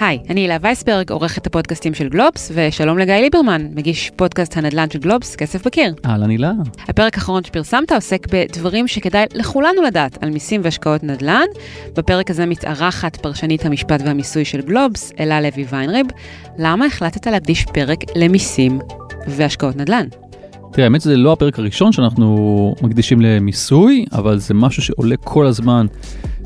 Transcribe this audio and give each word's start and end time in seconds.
היי, 0.00 0.18
אני 0.30 0.40
הילה 0.40 0.56
וייסברג, 0.60 1.10
עורכת 1.10 1.46
הפודקאסטים 1.46 1.94
של 1.94 2.08
גלובס, 2.08 2.52
ושלום 2.54 2.98
לגיא 2.98 3.14
ליברמן, 3.14 3.68
מגיש 3.74 4.10
פודקאסט 4.16 4.56
הנדל"ן 4.56 4.90
של 4.90 4.98
גלובס, 4.98 5.36
כסף 5.36 5.66
בקיר. 5.66 5.94
אהלן 6.06 6.30
הילה. 6.30 6.52
הפרק 6.88 7.14
האחרון 7.14 7.44
שפרסמת 7.44 7.92
עוסק 7.92 8.26
בדברים 8.32 8.88
שכדאי 8.88 9.26
לכולנו 9.34 9.82
לדעת 9.82 10.22
על 10.22 10.30
מיסים 10.30 10.60
והשקעות 10.64 11.02
נדל"ן. 11.02 11.46
בפרק 11.96 12.30
הזה 12.30 12.46
מתארחת 12.46 13.16
פרשנית 13.16 13.66
המשפט 13.66 14.00
והמיסוי 14.04 14.44
של 14.44 14.60
גלובס, 14.60 15.12
אלה 15.20 15.40
לוי 15.40 15.64
ויינריב. 15.70 16.06
למה 16.58 16.86
החלטת 16.86 17.26
להקדיש 17.26 17.64
פרק 17.64 17.98
למיסים 18.16 18.78
והשקעות 19.26 19.76
נדל"ן? 19.76 20.27
תראה, 20.72 20.86
האמת 20.86 21.00
שזה 21.00 21.16
לא 21.16 21.32
הפרק 21.32 21.58
הראשון 21.58 21.92
שאנחנו 21.92 22.74
מקדישים 22.82 23.20
למיסוי, 23.20 24.04
אבל 24.12 24.38
זה 24.38 24.54
משהו 24.54 24.82
שעולה 24.82 25.16
כל 25.16 25.46
הזמן 25.46 25.86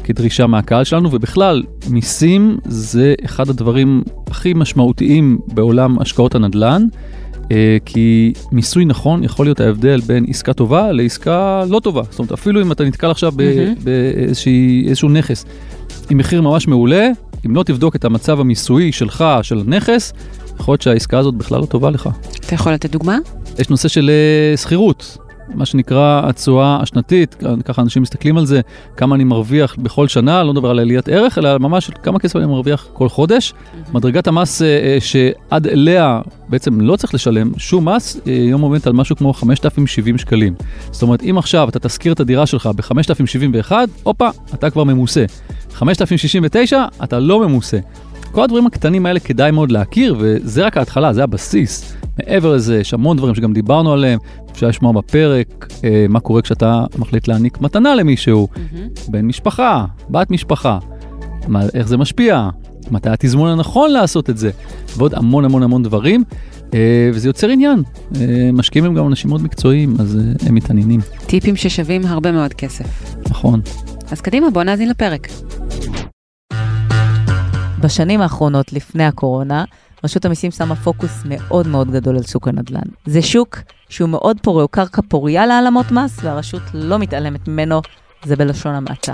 כדרישה 0.04 0.46
מהקהל 0.46 0.84
שלנו, 0.84 1.08
ובכלל, 1.12 1.62
מיסים 1.90 2.58
זה 2.64 3.14
אחד 3.24 3.48
הדברים 3.48 4.02
הכי 4.30 4.54
משמעותיים 4.54 5.38
בעולם 5.54 5.98
השקעות 5.98 6.34
הנדל"ן, 6.34 6.82
אה, 7.52 7.76
כי 7.84 8.32
מיסוי 8.52 8.84
נכון 8.84 9.24
יכול 9.24 9.46
להיות 9.46 9.60
ההבדל 9.60 10.00
בין 10.00 10.24
עסקה 10.28 10.52
טובה 10.52 10.92
לעסקה 10.92 11.64
לא 11.68 11.80
טובה. 11.80 12.02
זאת 12.10 12.18
אומרת, 12.18 12.32
אפילו 12.32 12.62
אם 12.62 12.72
אתה 12.72 12.84
נתקל 12.84 13.10
עכשיו. 13.10 13.32
באיזשהו 13.84 15.08
נכס 15.08 15.44
עם 16.10 16.18
מחיר 16.18 16.42
ממש 16.42 16.68
מעולה, 16.68 17.08
אם 17.46 17.56
לא 17.56 17.62
תבדוק 17.62 17.96
את 17.96 18.04
המצב 18.04 18.40
המיסויי 18.40 18.92
שלך, 18.92 19.24
של 19.42 19.58
הנכס, 19.58 20.12
יכול 20.60 20.72
להיות 20.72 20.82
שהעסקה 20.82 21.18
הזאת 21.18 21.34
בכלל 21.34 21.60
לא 21.60 21.66
טובה 21.66 21.90
לך. 21.90 22.08
אתה 22.46 22.54
יכול 22.54 22.72
לתת 22.72 22.90
דוגמה? 22.90 23.18
יש 23.58 23.70
נושא 23.70 23.88
של 23.88 24.10
אה, 24.10 24.56
שכירות. 24.56 25.18
מה 25.54 25.66
שנקרא 25.66 26.22
התשואה 26.24 26.78
השנתית, 26.82 27.36
ככה 27.64 27.82
אנשים 27.82 28.02
מסתכלים 28.02 28.38
על 28.38 28.46
זה, 28.46 28.60
כמה 28.96 29.14
אני 29.14 29.24
מרוויח 29.24 29.76
בכל 29.78 30.08
שנה, 30.08 30.42
לא 30.42 30.52
מדבר 30.52 30.70
על 30.70 30.78
עליית 30.78 31.08
ערך, 31.08 31.38
אלא 31.38 31.58
ממש 31.58 31.90
כמה 32.02 32.18
כסף 32.18 32.36
אני 32.36 32.46
מרוויח 32.46 32.86
כל 32.92 33.08
חודש. 33.08 33.54
מדרגת 33.92 34.26
המס 34.26 34.62
אה, 34.62 34.66
אה, 34.66 34.96
שעד 35.00 35.66
אליה 35.66 36.20
בעצם 36.48 36.80
לא 36.80 36.96
צריך 36.96 37.14
לשלם 37.14 37.52
שום 37.56 37.88
מס, 37.88 38.20
היום 38.24 38.60
עומדת 38.60 38.86
על 38.86 38.92
משהו 38.92 39.16
כמו 39.16 39.32
5,070 39.32 40.18
שקלים. 40.18 40.54
זאת 40.90 41.02
אומרת, 41.02 41.22
אם 41.22 41.38
עכשיו 41.38 41.68
אתה 41.68 41.78
תשכיר 41.78 42.12
את 42.12 42.20
הדירה 42.20 42.46
שלך 42.46 42.70
ב-5,071, 42.76 43.72
הופה, 44.02 44.28
אתה 44.54 44.70
כבר 44.70 44.84
ממוסה. 44.84 45.24
5,069, 45.72 46.84
אתה 47.04 47.18
לא 47.18 47.48
ממוסה. 47.48 47.78
כל 48.32 48.42
הדברים 48.42 48.66
הקטנים 48.66 49.06
האלה 49.06 49.20
כדאי 49.20 49.50
מאוד 49.50 49.72
להכיר, 49.72 50.16
וזה 50.18 50.66
רק 50.66 50.76
ההתחלה, 50.76 51.12
זה 51.12 51.22
הבסיס. 51.22 51.96
מעבר 52.18 52.54
לזה, 52.54 52.80
יש 52.80 52.94
המון 52.94 53.16
דברים 53.16 53.34
שגם 53.34 53.52
דיברנו 53.52 53.92
עליהם, 53.92 54.18
אפשר 54.52 54.68
לשמוע 54.68 54.92
בפרק 54.92 55.68
אה, 55.84 56.06
מה 56.08 56.20
קורה 56.20 56.42
כשאתה 56.42 56.84
מחליט 56.98 57.28
להעניק 57.28 57.60
מתנה 57.60 57.94
למישהו, 57.94 58.48
mm-hmm. 58.54 59.10
בן 59.10 59.24
משפחה, 59.24 59.84
בת 60.10 60.30
משפחה, 60.30 60.78
מה, 61.48 61.62
איך 61.74 61.88
זה 61.88 61.96
משפיע, 61.96 62.48
מתי 62.90 63.10
התזמון 63.10 63.50
הנכון 63.50 63.90
לעשות 63.90 64.30
את 64.30 64.38
זה, 64.38 64.50
ועוד 64.96 65.14
המון 65.14 65.44
המון 65.44 65.62
המון 65.62 65.82
דברים. 65.82 66.24
אה, 66.74 67.10
וזה 67.14 67.28
יוצר 67.28 67.48
עניין, 67.48 67.82
אה, 68.20 68.50
משקיעים 68.52 68.84
הם 68.84 68.94
גם 68.94 69.06
אנשים 69.06 69.30
מאוד 69.30 69.42
מקצועיים, 69.42 69.94
אז 70.00 70.16
אה, 70.16 70.48
הם 70.48 70.54
מתעניינים. 70.54 71.00
טיפים 71.26 71.56
ששווים 71.56 72.06
הרבה 72.06 72.32
מאוד 72.32 72.54
כסף. 72.54 73.14
נכון. 73.30 73.60
אז 74.10 74.20
קדימה, 74.20 74.50
בוא 74.50 74.62
נאזין 74.62 74.88
לפרק. 74.88 75.28
בשנים 77.80 78.20
האחרונות, 78.20 78.72
לפני 78.72 79.04
הקורונה, 79.04 79.64
רשות 80.04 80.24
המיסים 80.24 80.50
שמה 80.50 80.76
פוקוס 80.76 81.22
מאוד 81.24 81.66
מאוד 81.66 81.90
גדול 81.90 82.16
על 82.16 82.22
שוק 82.22 82.48
הנדל"ן. 82.48 82.88
זה 83.06 83.22
שוק 83.22 83.58
שהוא 83.88 84.08
מאוד 84.08 84.36
פורה, 84.42 84.62
הוא 84.62 84.68
קרקע 84.70 85.02
פוריה 85.08 85.46
להעלמות 85.46 85.90
מס, 85.90 86.18
והרשות 86.22 86.62
לא 86.74 86.98
מתעלמת 86.98 87.48
ממנו, 87.48 87.80
זה 88.24 88.36
בלשון 88.36 88.74
המעטה. 88.74 89.12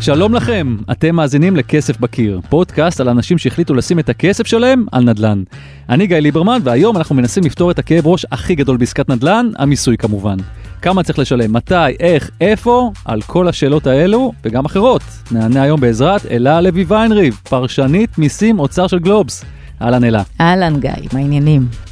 שלום 0.00 0.34
לכם, 0.34 0.76
אתם 0.92 1.16
מאזינים 1.16 1.56
לכסף 1.56 2.00
בקיר, 2.00 2.40
פודקאסט 2.48 3.00
על 3.00 3.08
אנשים 3.08 3.38
שהחליטו 3.38 3.74
לשים 3.74 3.98
את 3.98 4.08
הכסף 4.08 4.46
שלהם 4.46 4.86
על 4.92 5.04
נדל"ן. 5.04 5.42
אני 5.88 6.06
גיא 6.06 6.16
ליברמן, 6.16 6.58
והיום 6.64 6.96
אנחנו 6.96 7.14
מנסים 7.14 7.44
לפתור 7.44 7.70
את 7.70 7.78
הכאב 7.78 8.06
ראש 8.06 8.26
הכי 8.32 8.54
גדול 8.54 8.76
בעסקת 8.76 9.08
נדל"ן, 9.08 9.50
המיסוי 9.58 9.96
כמובן. 9.96 10.36
כמה 10.82 11.02
צריך 11.02 11.18
לשלם, 11.18 11.52
מתי, 11.52 11.74
איך, 12.00 12.30
איפה, 12.40 12.90
על 13.04 13.22
כל 13.22 13.48
השאלות 13.48 13.86
האלו 13.86 14.32
וגם 14.44 14.64
אחרות. 14.64 15.02
נענה 15.30 15.62
היום 15.62 15.80
בעזרת 15.80 16.26
אלה 16.26 16.60
לוי 16.60 16.84
ויינריב, 16.88 17.40
פרשנית 17.48 18.18
מיסים 18.18 18.58
אוצר 18.58 18.86
של 18.86 18.98
גלובס. 18.98 19.44
אהלן 19.82 20.04
אלה. 20.04 20.22
אהלן 20.40 20.80
גיא, 20.80 20.90
מה 21.12 21.18
העניינים? 21.18 21.89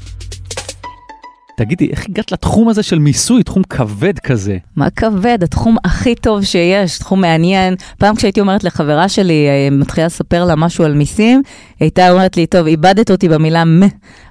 תגידי, 1.58 1.90
איך 1.90 2.06
הגעת 2.08 2.32
לתחום 2.32 2.68
הזה 2.68 2.82
של 2.82 2.98
מיסוי, 2.98 3.42
תחום 3.42 3.62
כבד 3.62 4.18
כזה? 4.18 4.58
מה 4.76 4.90
כבד? 4.90 5.38
התחום 5.42 5.76
הכי 5.84 6.14
טוב 6.14 6.44
שיש, 6.44 6.98
תחום 6.98 7.20
מעניין. 7.20 7.74
פעם 7.98 8.16
כשהייתי 8.16 8.40
אומרת 8.40 8.64
לחברה 8.64 9.08
שלי, 9.08 9.46
אה, 9.48 9.68
מתחילה 9.70 10.06
לספר 10.06 10.44
לה 10.44 10.56
משהו 10.56 10.84
על 10.84 10.94
מיסים, 10.94 11.42
הייתה 11.80 12.10
אומרת 12.10 12.36
לי, 12.36 12.46
טוב, 12.46 12.66
איבדת 12.66 13.10
אותי 13.10 13.28
במילה 13.28 13.64
מ. 13.64 13.80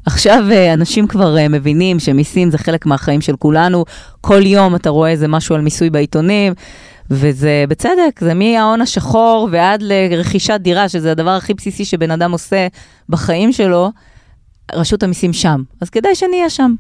עכשיו 0.06 0.44
אה, 0.52 0.74
אנשים 0.74 1.08
כבר 1.08 1.38
אה, 1.38 1.48
מבינים 1.48 2.00
שמיסים 2.00 2.52
זה 2.52 2.58
חלק 2.58 2.86
מהחיים 2.86 3.22
של 3.22 3.36
כולנו. 3.36 3.86
כל 4.22 4.46
יום 4.46 4.76
אתה 4.76 4.90
רואה 4.90 5.10
איזה 5.10 5.28
משהו 5.28 5.56
על 5.56 5.62
מיסוי 5.62 5.90
בעיתונים. 5.90 6.54
וזה 7.10 7.66
בצדק, 7.70 8.20
זה 8.20 8.34
מההון 8.34 8.82
השחור 8.82 9.50
ועד 9.52 9.84
לרכישת 9.84 10.60
דירה, 10.62 10.90
שזה 10.90 11.12
הדבר 11.12 11.30
הכי 11.30 11.54
בסיסי 11.54 11.86
שבן 11.86 12.12
אדם 12.12 12.32
עושה 12.32 12.68
בחיים 13.10 13.52
שלו, 13.52 13.92
רשות 14.74 15.04
המיסים 15.04 15.34
שם. 15.34 15.64
אז 15.82 15.90
כדאי 15.90 16.16
שנהיה 16.16 16.50
שם. 16.50 16.76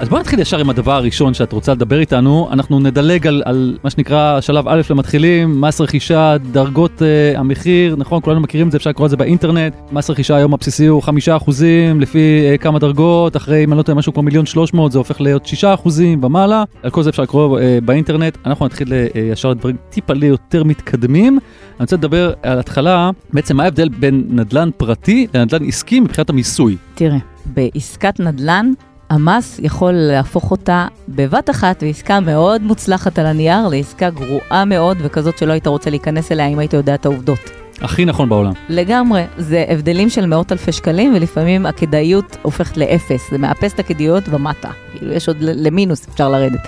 אז 0.00 0.08
בוא 0.08 0.18
נתחיל 0.18 0.40
ישר 0.40 0.58
עם 0.58 0.70
הדבר 0.70 0.92
הראשון 0.92 1.34
שאת 1.34 1.52
רוצה 1.52 1.72
לדבר 1.72 2.00
איתנו. 2.00 2.48
אנחנו 2.52 2.80
נדלג 2.80 3.26
על, 3.26 3.42
על 3.44 3.78
מה 3.84 3.90
שנקרא 3.90 4.40
שלב 4.40 4.68
א' 4.68 4.80
למתחילים, 4.90 5.60
מס 5.60 5.80
רכישה, 5.80 6.36
דרגות 6.52 7.02
uh, 7.02 7.38
המחיר, 7.38 7.96
נכון? 7.96 8.20
כולנו 8.22 8.40
מכירים 8.40 8.66
את 8.66 8.72
זה, 8.72 8.78
אפשר 8.78 8.90
לקרוא 8.90 9.06
את 9.06 9.10
זה 9.10 9.16
באינטרנט. 9.16 9.74
מס 9.92 10.10
רכישה 10.10 10.36
היום 10.36 10.54
הבסיסי 10.54 10.86
הוא 10.86 11.02
חמישה 11.02 11.36
אחוזים 11.36 12.00
לפי 12.00 12.42
uh, 12.54 12.58
כמה 12.58 12.78
דרגות, 12.78 13.36
אחרי, 13.36 13.64
אם 13.64 13.72
אני 13.72 13.78
לא 13.78 13.82
טועה, 13.82 13.98
משהו 13.98 14.12
כמו 14.12 14.22
מיליון 14.22 14.46
שלוש 14.46 14.74
מאות, 14.74 14.92
זה 14.92 14.98
הופך 14.98 15.20
להיות 15.20 15.46
שישה 15.46 15.74
אחוזים 15.74 16.24
ומעלה. 16.24 16.64
על 16.82 16.90
כל 16.90 17.02
זה 17.02 17.10
אפשר 17.10 17.22
לקרוא 17.22 17.58
uh, 17.58 17.62
באינטרנט. 17.84 18.38
אנחנו 18.46 18.66
נתחיל 18.66 18.88
uh, 18.88 19.18
ישר 19.18 19.50
לדברים 19.50 19.76
טיפה 19.90 20.12
לי 20.12 20.26
יותר 20.26 20.64
מתקדמים. 20.64 21.38
אני 21.38 21.84
רוצה 21.84 21.96
לדבר 21.96 22.32
על 22.42 22.58
התחלה, 22.58 23.10
בעצם 23.32 23.56
מה 23.56 23.64
ההבדל 23.64 23.88
בין 23.88 24.24
נדל"ן 24.28 24.70
פרטי 24.76 25.26
לנדל"ן 25.34 25.64
עסקי 25.64 26.00
מבחינת 26.00 26.30
המיסוי. 26.30 26.76
תראה, 26.94 27.18
בעסקת 27.46 28.20
נדל"ן, 28.20 28.72
המס 29.10 29.60
יכול 29.62 29.92
להפוך 29.92 30.50
אותה 30.50 30.86
בבת 31.08 31.50
אחת 31.50 31.82
ועסקה 31.82 32.20
מאוד 32.20 32.62
מוצלחת 32.62 33.18
על 33.18 33.26
הנייר 33.26 33.68
לעסקה 33.68 34.10
גרועה 34.10 34.64
מאוד 34.64 34.96
וכזאת 35.00 35.38
שלא 35.38 35.52
היית 35.52 35.66
רוצה 35.66 35.90
להיכנס 35.90 36.32
אליה 36.32 36.46
אם 36.46 36.58
היית 36.58 36.72
יודע 36.72 36.94
את 36.94 37.06
העובדות. 37.06 37.50
הכי 37.80 38.04
נכון 38.04 38.28
בעולם. 38.28 38.52
לגמרי, 38.68 39.24
זה 39.38 39.64
הבדלים 39.68 40.10
של 40.10 40.26
מאות 40.26 40.52
אלפי 40.52 40.72
שקלים 40.72 41.14
ולפעמים 41.14 41.66
הכדאיות 41.66 42.36
הופכת 42.42 42.76
לאפס, 42.76 43.30
זה 43.30 43.38
מאפס 43.38 43.72
את 43.74 43.78
הכדאיות 43.78 44.24
ומטה, 44.28 44.70
כאילו 44.92 45.12
יש 45.12 45.28
עוד 45.28 45.36
למינוס 45.40 46.08
אפשר 46.08 46.28
לרדת. 46.28 46.60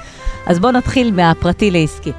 אז 0.47 0.59
בואו 0.59 0.72
נתחיל 0.72 1.10
מהפרטי 1.14 1.70
לעסקי. 1.70 2.12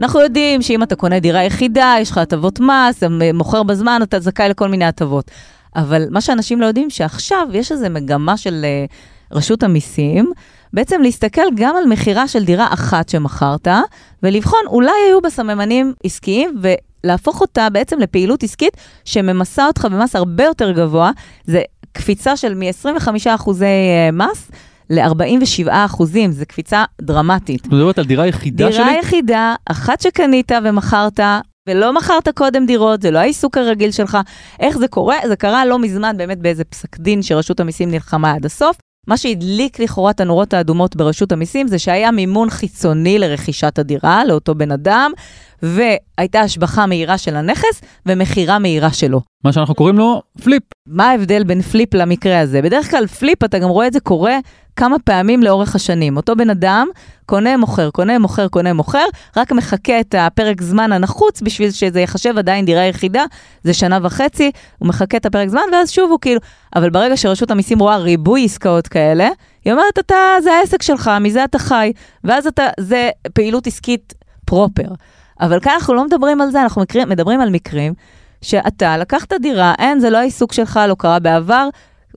אנחנו 0.00 0.20
יודעים 0.20 0.62
שאם 0.62 0.82
אתה 0.82 0.96
קונה 0.96 1.20
דירה 1.20 1.44
יחידה, 1.44 1.94
יש 2.00 2.10
לך 2.10 2.18
הטבות 2.18 2.60
מס, 2.60 3.02
מוכר 3.34 3.62
בזמן, 3.62 4.00
אתה 4.02 4.20
זכאי 4.20 4.48
לכל 4.48 4.68
מיני 4.68 4.84
הטבות. 4.84 5.30
אבל 5.76 6.06
מה 6.10 6.20
שאנשים 6.20 6.60
לא 6.60 6.66
יודעים, 6.66 6.90
שעכשיו 6.90 7.48
יש 7.52 7.72
איזו 7.72 7.86
מגמה 7.90 8.36
של 8.36 8.64
uh, 8.88 9.36
רשות 9.36 9.62
המיסים, 9.62 10.32
בעצם 10.72 11.02
להסתכל 11.02 11.42
גם 11.54 11.76
על 11.76 11.84
מכירה 11.88 12.28
של 12.28 12.44
דירה 12.44 12.66
אחת 12.72 13.08
שמכרת, 13.08 13.68
ולבחון 14.22 14.60
אולי 14.66 14.92
היו 15.08 15.20
בה 15.20 15.30
סממנים 15.30 15.92
עסקיים, 16.04 16.60
ולהפוך 17.04 17.40
אותה 17.40 17.70
בעצם 17.70 17.98
לפעילות 17.98 18.42
עסקית 18.42 18.76
שממסה 19.04 19.66
אותך 19.66 19.84
במס 19.84 20.16
הרבה 20.16 20.44
יותר 20.44 20.72
גבוה. 20.72 21.10
זה 21.44 21.62
קפיצה 21.92 22.36
של 22.36 22.54
מ-25 22.54 23.08
אחוזי 23.34 23.66
מס. 24.12 24.50
ל-47 24.90 25.68
אחוזים, 25.70 26.32
זו 26.32 26.44
קפיצה 26.48 26.84
דרמטית. 27.02 27.66
את 27.66 27.72
מדברת 27.72 27.98
על 27.98 28.04
דירה 28.04 28.26
יחידה 28.26 28.56
דירה 28.56 28.72
שלי? 28.72 28.84
דירה 28.84 28.98
יחידה, 28.98 29.54
אחת 29.66 30.00
שקנית 30.00 30.52
ומכרת, 30.64 31.20
ולא 31.68 31.92
מכרת 31.92 32.28
קודם 32.28 32.66
דירות, 32.66 33.02
זה 33.02 33.10
לא 33.10 33.18
העיסוק 33.18 33.58
הרגיל 33.58 33.90
שלך. 33.90 34.18
איך 34.60 34.78
זה 34.78 34.88
קורה? 34.88 35.16
זה 35.28 35.36
קרה 35.36 35.66
לא 35.66 35.78
מזמן 35.78 36.16
באמת 36.16 36.38
באיזה 36.38 36.64
פסק 36.64 36.98
דין 36.98 37.22
שרשות 37.22 37.60
המיסים 37.60 37.90
נלחמה 37.90 38.32
עד 38.32 38.44
הסוף. 38.44 38.76
מה 39.06 39.16
שהדליק 39.16 39.80
לכאורה 39.80 40.10
את 40.10 40.20
הנורות 40.20 40.54
האדומות 40.54 40.96
ברשות 40.96 41.32
המיסים 41.32 41.68
זה 41.68 41.78
שהיה 41.78 42.10
מימון 42.10 42.50
חיצוני 42.50 43.18
לרכישת 43.18 43.78
הדירה 43.78 44.24
לאותו 44.24 44.54
בן 44.54 44.72
אדם, 44.72 45.12
והייתה 45.62 46.40
השבחה 46.40 46.86
מהירה 46.86 47.18
של 47.18 47.36
הנכס 47.36 47.80
ומכירה 48.06 48.58
מהירה 48.58 48.92
שלו. 48.92 49.20
מה 49.44 49.52
שאנחנו 49.52 49.74
קוראים 49.74 49.98
לו 49.98 50.22
פליפ. 50.42 50.62
מה 50.86 51.10
ההבדל 51.10 51.44
בין 51.44 51.62
פליפ 51.62 51.94
למקרה 51.94 52.40
הזה? 52.40 52.62
בדרך 52.62 52.90
כלל 52.90 53.06
פליפ, 53.06 53.44
אתה 53.44 53.58
גם 53.58 53.68
רואה 53.68 53.86
את 53.86 53.92
זה 53.92 54.00
קורה 54.00 54.38
כמה 54.76 54.96
פעמים 55.04 55.42
לאורך 55.42 55.74
השנים. 55.74 56.16
אותו 56.16 56.36
בן 56.36 56.50
אדם 56.50 56.88
קונה, 57.26 57.56
מוכר, 57.56 57.90
קונה, 57.90 58.18
מוכר, 58.18 58.48
קונה, 58.48 58.72
מוכר, 58.72 59.04
רק 59.36 59.52
מחכה 59.52 60.00
את 60.00 60.14
הפרק 60.18 60.62
זמן 60.62 60.92
הנחוץ 60.92 61.42
בשביל 61.42 61.70
שזה 61.70 62.00
יחשב 62.00 62.38
עדיין 62.38 62.64
דירה 62.64 62.82
יחידה, 62.82 63.24
זה 63.64 63.74
שנה 63.74 63.98
וחצי, 64.02 64.50
הוא 64.78 64.88
מחכה 64.88 65.16
את 65.16 65.26
הפרק 65.26 65.48
זמן, 65.48 65.60
ואז 65.72 65.90
שוב 65.90 66.10
הוא 66.10 66.18
כאילו... 66.20 66.40
אבל 66.76 66.90
ברגע 66.90 67.16
שרשות 67.16 67.50
המיסים 67.50 67.78
רואה 67.78 67.96
ריבוי 67.96 68.44
עסקאות 68.44 68.88
כאלה, 68.88 69.28
היא 69.64 69.72
אומרת, 69.72 69.98
אתה, 69.98 70.16
זה 70.42 70.52
העסק 70.52 70.82
שלך, 70.82 71.10
מזה 71.20 71.44
אתה 71.44 71.58
חי, 71.58 71.92
ואז 72.24 72.46
אתה, 72.46 72.68
זה 72.80 73.10
פעילות 73.34 73.66
עסקית 73.66 74.14
פרופר. 74.44 74.88
אבל 75.42 75.60
כאן 75.60 75.72
אנחנו 75.72 75.94
לא 75.94 76.04
מדברים 76.04 76.40
על 76.40 76.50
זה, 76.50 76.62
אנחנו 76.62 76.82
מקרים, 76.82 77.08
מדברים 77.08 77.40
על 77.40 77.50
מקרים 77.50 77.94
שאתה 78.42 78.96
לקחת 78.96 79.32
דירה, 79.32 79.74
אין, 79.78 80.00
זה 80.00 80.10
לא 80.10 80.18
העיסוק 80.18 80.52
שלך, 80.52 80.80
לא 80.88 80.94
קרה 80.98 81.18
בעבר, 81.18 81.68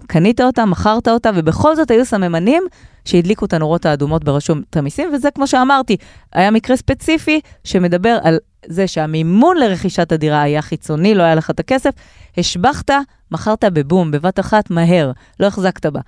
קנית 0.07 0.42
אותה, 0.42 0.66
מכרת 0.66 1.07
אותה, 1.07 1.30
ובכל 1.36 1.75
זאת 1.75 1.92
היו 1.92 2.06
סממנים 2.06 2.63
שהדליקו 3.06 3.45
את 3.45 3.54
הנורות 3.54 3.86
האדומות 3.86 4.24
ברשות 4.24 4.57
המיסים, 4.75 5.10
וזה 5.13 5.31
כמו 5.31 5.48
שאמרתי, 5.48 5.98
היה 6.33 6.51
מקרה 6.51 6.77
ספציפי 6.77 7.39
שמדבר 7.63 8.18
על 8.24 8.38
זה 8.68 8.88
שהמימון 8.88 9.57
לרכישת 9.57 10.12
הדירה 10.12 10.42
היה 10.42 10.62
חיצוני, 10.62 11.16
לא 11.16 11.24
היה 11.24 11.36
לך 11.36 11.50
את 11.50 11.60
הכסף, 11.60 11.92
השבחת, 12.38 12.92
מכרת 13.31 13.63
בבום, 13.63 14.12
בבת 14.12 14.39
אחת, 14.39 14.69
מהר, 14.69 15.12
לא 15.39 15.48
החזקת 15.48 15.86
בה. 15.86 16.00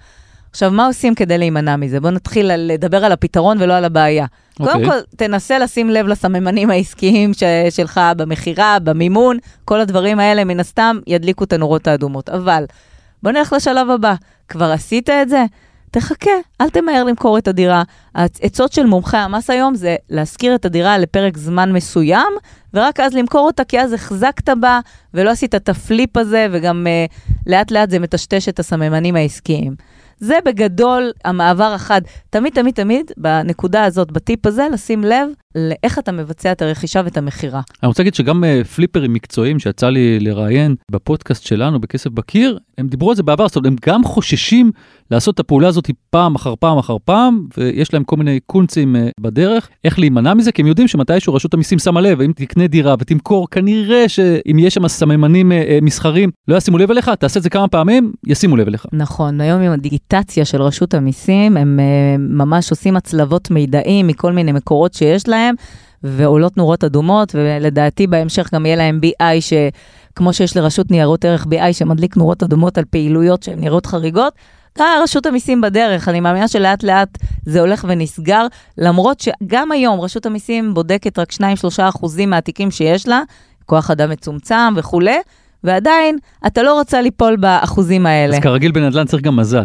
עכשיו, 0.52 0.72
מה 0.72 0.88
עושים 0.88 1.16
כדי 1.16 1.38
להימנע 1.38 1.76
מזה? 1.76 2.00
בואו 2.00 2.14
נתחיל 2.14 2.52
לדבר 2.56 3.06
על 3.06 3.12
הפתרון 3.12 3.58
ולא 3.60 3.74
על 3.74 3.86
הבעיה. 3.86 4.26
Okay. 4.26 4.58
קודם 4.58 4.84
אוקיי. 4.84 4.90
כל, 4.90 4.98
תנסה 5.16 5.60
לשים 5.60 5.90
לב 5.90 6.08
לסממנים 6.08 6.70
העסקיים 6.70 7.34
ש- 7.34 7.44
שלך 7.70 8.02
במכירה, 8.18 8.80
במימון, 8.80 9.38
כל 9.66 9.80
הדברים 9.80 10.20
האלה 10.20 10.44
מן 10.44 10.60
הסתם 10.60 11.00
ידליקו 11.08 11.44
את 11.44 11.54
הנורות 11.54 11.88
האדומות. 11.88 12.30
אבל 12.30 12.66
בוא 13.24 13.32
נלך 13.32 13.54
לשלב 13.54 13.90
הבא. 13.90 14.14
כבר 14.48 14.72
עשית 14.72 15.10
את 15.10 15.30
זה? 15.30 15.46
תחכה, 15.92 16.32
אל 16.62 16.70
תמהר 16.70 17.04
למכור 17.04 17.38
את 17.38 17.48
הדירה. 17.48 17.84
העצות 18.16 18.74
של 18.74 18.86
מומחי 18.86 19.18
המס 19.18 19.50
היום 19.50 19.76
זה 19.76 19.96
להשכיר 20.10 20.56
את 20.56 20.66
הדירה 20.66 20.98
לפרק 20.98 21.38
זמן 21.38 21.72
מסוים, 21.72 22.34
ורק 22.74 23.00
אז 23.00 23.14
למכור 23.14 23.46
אותה, 23.46 23.64
כי 23.64 23.80
אז 23.80 23.94
החזקת 23.94 24.50
בה, 24.60 24.80
ולא 25.14 25.30
עשית 25.30 25.56
את 25.56 25.70
הפליפ 25.70 26.18
הזה, 26.18 26.48
וגם 26.52 26.88
uh, 26.88 27.32
לאט 27.48 27.72
לאט 27.72 27.90
זה 27.90 28.00
מטשטש 28.00 28.50
את 28.50 28.60
הסממנים 28.60 29.16
העסקיים. 29.16 29.76
זה 30.20 30.38
בגדול 30.46 31.12
המעבר 31.26 31.72
החד. 31.74 32.02
תמיד, 32.30 32.54
תמיד, 32.54 32.74
תמיד, 32.74 33.12
בנקודה 33.18 33.84
הזאת, 33.84 34.12
בטיפ 34.12 34.46
הזה, 34.46 34.68
לשים 34.74 35.04
לב 35.04 35.30
לאיך 35.56 36.00
אתה 36.00 36.12
מבצע 36.12 36.52
את 36.52 36.62
הרכישה 36.62 37.02
ואת 37.06 37.18
המכירה. 37.18 37.62
אני 37.84 37.88
רוצה 37.88 38.04
להגיד 38.04 38.16
שגם 38.16 38.44
uh, 38.44 38.68
פליפרים 38.68 39.14
מקצועיים 39.14 39.60
שיצא 39.60 39.90
לי 39.90 40.20
לראיין 40.20 40.76
בפודקאסט 40.92 41.44
שלנו 41.44 41.80
בכסף 41.80 42.10
בקיר, 42.10 42.60
הם 42.78 42.88
דיברו 42.88 43.10
על 43.10 43.16
זה 43.16 43.24
בעבר, 43.24 43.48
זאת 43.48 43.56
אומרת, 43.56 43.68
הם 43.72 43.76
גם 43.86 44.04
חוששים 44.04 44.72
לעשות 45.12 45.36
את 45.36 45.40
הפעולה 45.40 45.68
הזאת 45.68 45.90
פעם 46.10 46.36
אחר 46.36 46.54
פעם 46.60 46.78
אחר 46.78 46.98
פעם, 47.06 47.46
ויש 47.58 47.94
להם 47.94 48.04
כל 48.04 48.16
מיני 48.16 48.40
קונצים 48.46 48.96
uh, 48.96 49.00
בדרך, 49.20 49.70
איך 49.84 50.00
להימנע 50.00 50.34
מזה, 50.34 50.52
כי 50.52 50.62
הם 50.62 50.68
יודעים 50.68 50.88
שמתישהו 50.88 51.34
רשות 51.34 51.54
המיסים 51.54 51.80
שמה 51.80 52.02
לב, 52.02 52.22
אם 52.22 52.32
תקנה 52.36 52.68
דירה 52.68 52.96
ותמכור, 53.00 53.50
כנראה 53.50 54.10
שאם 54.10 54.60
יש 54.60 54.74
שם 54.74 54.88
סממנים 54.88 55.52
uh, 55.52 55.56
מסחרים, 55.82 56.32
לא 56.48 56.56
ישימו 56.56 56.78
לב 56.78 56.92
אליך, 56.92 57.10
תעשה 57.10 57.38
את 57.38 57.44
זה 57.44 57.50
כמה 57.50 57.68
פעמים, 57.68 58.14
ישימו 58.28 58.58
לב 58.58 58.68
אליך. 58.68 58.86
נכון, 58.94 59.42
היום 59.42 59.62
עם 59.62 59.72
הדיגיטציה 59.72 60.46
של 60.46 60.62
רשות 60.62 60.94
המיסים, 60.94 61.58
הם 61.58 61.80
ממש 62.20 62.72
עושים 62.72 62.98
הצלבות 62.98 63.52
מידעים 63.52 64.08
מכל 64.08 64.32
מיני 64.32 64.52
מקורות 64.52 64.94
שיש 64.94 65.28
להם. 65.28 65.47
ועולות 66.04 66.58
נורות 66.58 66.84
אדומות, 66.84 67.36
ולדעתי 67.36 68.08
בהמשך 68.08 68.50
גם 68.54 68.66
יהיה 68.66 68.76
להם 68.76 69.00
BI, 69.06 69.24
שכמו 69.40 70.34
שיש 70.34 70.58
לרשות 70.58 70.92
ניירות 70.92 71.26
ערך 71.26 71.46
BI 71.46 71.74
שמדליק 71.74 72.18
נורות 72.18 72.44
אדומות 72.44 72.78
על 72.78 72.84
פעילויות 72.90 73.44
שהן 73.44 73.60
נראות 73.60 73.86
חריגות, 73.86 74.34
גם 74.78 75.00
רשות 75.04 75.26
המיסים 75.26 75.62
בדרך, 75.62 76.10
אני 76.10 76.20
מאמינה 76.20 76.48
שלאט 76.48 76.84
לאט 76.84 77.18
זה 77.46 77.60
הולך 77.60 77.86
ונסגר, 77.88 78.48
למרות 78.78 79.20
שגם 79.20 79.72
היום 79.72 80.02
רשות 80.02 80.26
המיסים 80.26 80.74
בודקת 80.74 81.20
רק 81.20 81.34
2-3 81.34 81.38
אחוזים 81.80 82.30
מהתיקים 82.30 82.72
שיש 82.72 83.08
לה, 83.08 83.22
כוח 83.66 83.92
אדם 83.92 84.10
מצומצם 84.10 84.74
וכולי, 84.76 85.18
ועדיין 85.64 86.18
אתה 86.48 86.64
לא 86.64 86.74
רוצה 86.74 87.02
ליפול 87.02 87.36
באחוזים 87.36 88.06
האלה. 88.06 88.38
אז 88.38 88.44
כרגיל 88.44 88.72
בנדל"ן 88.72 89.06
צריך 89.06 89.24
גם 89.24 89.36
מזל. 89.36 89.64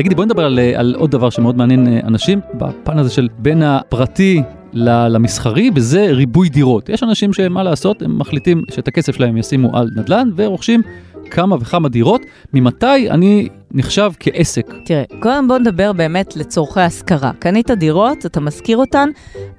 תגידי, 0.00 0.14
בואי 0.14 0.26
נדבר 0.26 0.44
על, 0.44 0.58
על 0.74 0.94
עוד 0.98 1.10
דבר 1.10 1.30
שמאוד 1.30 1.56
מעניין 1.56 1.86
אה, 1.88 2.00
אנשים, 2.04 2.40
בפן 2.54 2.98
הזה 2.98 3.10
של 3.10 3.28
בין 3.38 3.62
הפרטי 3.62 4.42
למסחרי, 4.72 5.70
וזה 5.74 6.06
ריבוי 6.10 6.48
דירות. 6.48 6.88
יש 6.88 7.02
אנשים 7.02 7.32
שמה 7.32 7.62
לעשות, 7.62 8.02
הם 8.02 8.18
מחליטים 8.18 8.64
שאת 8.70 8.88
הכסף 8.88 9.16
שלהם 9.16 9.36
ישימו 9.36 9.76
על 9.76 9.90
נדל"ן 9.96 10.30
ורוכשים 10.36 10.82
כמה 11.30 11.56
וכמה 11.60 11.88
דירות. 11.88 12.20
ממתי 12.54 13.10
אני 13.10 13.48
נחשב 13.72 14.10
כעסק? 14.20 14.66
תראה, 14.84 15.02
קודם 15.22 15.48
בוא 15.48 15.58
נדבר 15.58 15.92
באמת 15.92 16.36
לצורכי 16.36 16.80
השכרה. 16.80 17.30
קנית 17.38 17.70
דירות, 17.70 18.26
אתה 18.26 18.40
משכיר 18.40 18.76
אותן, 18.76 19.08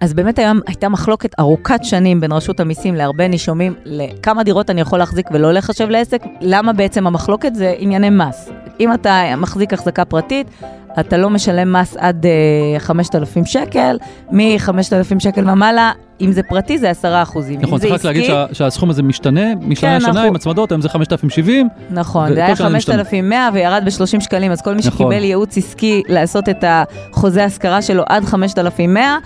אז 0.01 0.13
באמת 0.13 0.39
היום 0.39 0.59
הייתה 0.67 0.89
מחלוקת 0.89 1.39
ארוכת 1.39 1.79
שנים 1.83 2.19
בין 2.19 2.31
רשות 2.31 2.59
המיסים 2.59 2.95
להרבה 2.95 3.27
נישומים 3.27 3.73
לכמה 3.85 4.43
דירות 4.43 4.69
אני 4.69 4.81
יכול 4.81 4.99
להחזיק 4.99 5.29
ולא 5.31 5.51
לחשב 5.51 5.89
לעסק. 5.89 6.21
למה 6.41 6.73
בעצם 6.73 7.07
המחלוקת? 7.07 7.55
זה 7.55 7.73
ענייני 7.77 8.09
מס. 8.09 8.49
אם 8.79 8.93
אתה 8.93 9.23
מחזיק 9.37 9.73
החזקה 9.73 10.05
פרטית, 10.05 10.47
אתה 10.99 11.17
לא 11.17 11.29
משלם 11.29 11.73
מס 11.73 11.97
עד 11.97 12.25
uh, 12.25 12.79
5,000 12.79 13.45
שקל, 13.45 13.97
מ-5,000 14.31 15.19
שקל 15.19 15.49
ומעלה, 15.49 15.91
אם 16.21 16.31
זה 16.31 16.43
פרטי 16.43 16.77
זה 16.77 16.89
10 16.89 17.21
אחוזים. 17.21 17.61
נכון, 17.61 17.79
צריך 17.79 17.93
רק 17.93 18.03
להגיד 18.03 18.25
שה, 18.25 18.45
שהסכום 18.53 18.89
הזה 18.89 19.03
משתנה 19.03 19.55
משנה 19.55 19.89
כן, 19.89 19.97
לשנה 19.97 20.09
אנחנו... 20.09 20.27
עם 20.27 20.35
הצמדות, 20.35 20.71
היום 20.71 20.81
זה 20.81 20.89
5,070. 20.89 21.69
נכון, 21.89 22.33
זה 22.33 22.45
היה 22.45 22.55
שנה 22.55 22.69
זה 22.69 22.77
משתנה. 22.77 23.03
5,100 23.03 23.49
וירד 23.53 23.83
ב-30 23.85 24.19
שקלים, 24.19 24.51
אז 24.51 24.61
כל 24.61 24.73
מי 24.73 24.81
נכון. 24.85 24.91
שקיבל 24.91 25.23
ייעוץ 25.23 25.57
עסקי 25.57 26.03
לעשות 26.07 26.49
את 26.49 26.63
החוזה 26.67 27.45
השכרה 27.45 27.81
שלו 27.81 28.03
עד 28.09 28.25
5,100, 28.25 29.17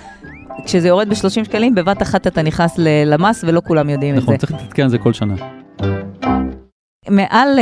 כשזה 0.66 0.88
יורד 0.88 1.10
ב-30 1.10 1.30
שקלים, 1.30 1.76
בבת 1.76 2.02
אחת 2.02 2.28
אתה 2.28 2.42
נכנס 2.42 2.74
למס 3.06 3.44
ולא 3.48 3.62
כולם 3.68 3.90
יודעים 3.90 4.16
נכון, 4.16 4.34
את 4.34 4.40
זה. 4.40 4.48
צריך 4.48 4.60
להתעדכן 4.60 4.84
על 4.84 4.90
זה 4.90 4.98
כל 4.98 5.14
שנה. 5.14 5.36
מעל 7.10 7.60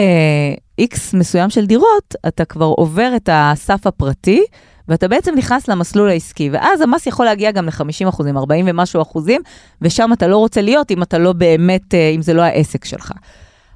איקס 0.80 1.14
מסוים 1.14 1.50
של 1.50 1.66
דירות, 1.66 2.16
אתה 2.28 2.46
כבר 2.46 2.66
עובר 2.66 3.14
את 3.16 3.30
הסף 3.32 3.88
הפרטי, 3.88 4.44
ואתה 4.88 5.08
בעצם 5.08 5.34
נכנס 5.38 5.68
למסלול 5.68 6.10
העסקי, 6.10 6.50
ואז 6.54 6.82
המס 6.82 7.08
יכול 7.08 7.26
להגיע 7.26 7.52
גם 7.52 7.66
ל-50 7.66 8.10
אחוזים, 8.10 8.38
40 8.38 8.66
ומשהו 8.70 9.02
אחוזים, 9.02 9.42
ושם 9.82 10.14
אתה 10.14 10.28
לא 10.28 10.38
רוצה 10.38 10.62
להיות 10.62 10.92
אם 10.92 11.04
אתה 11.04 11.18
לא 11.18 11.34
באמת, 11.34 11.94
אה, 11.94 12.10
אם 12.10 12.22
זה 12.22 12.34
לא 12.34 12.42
העסק 12.42 12.86
שלך. 12.86 13.12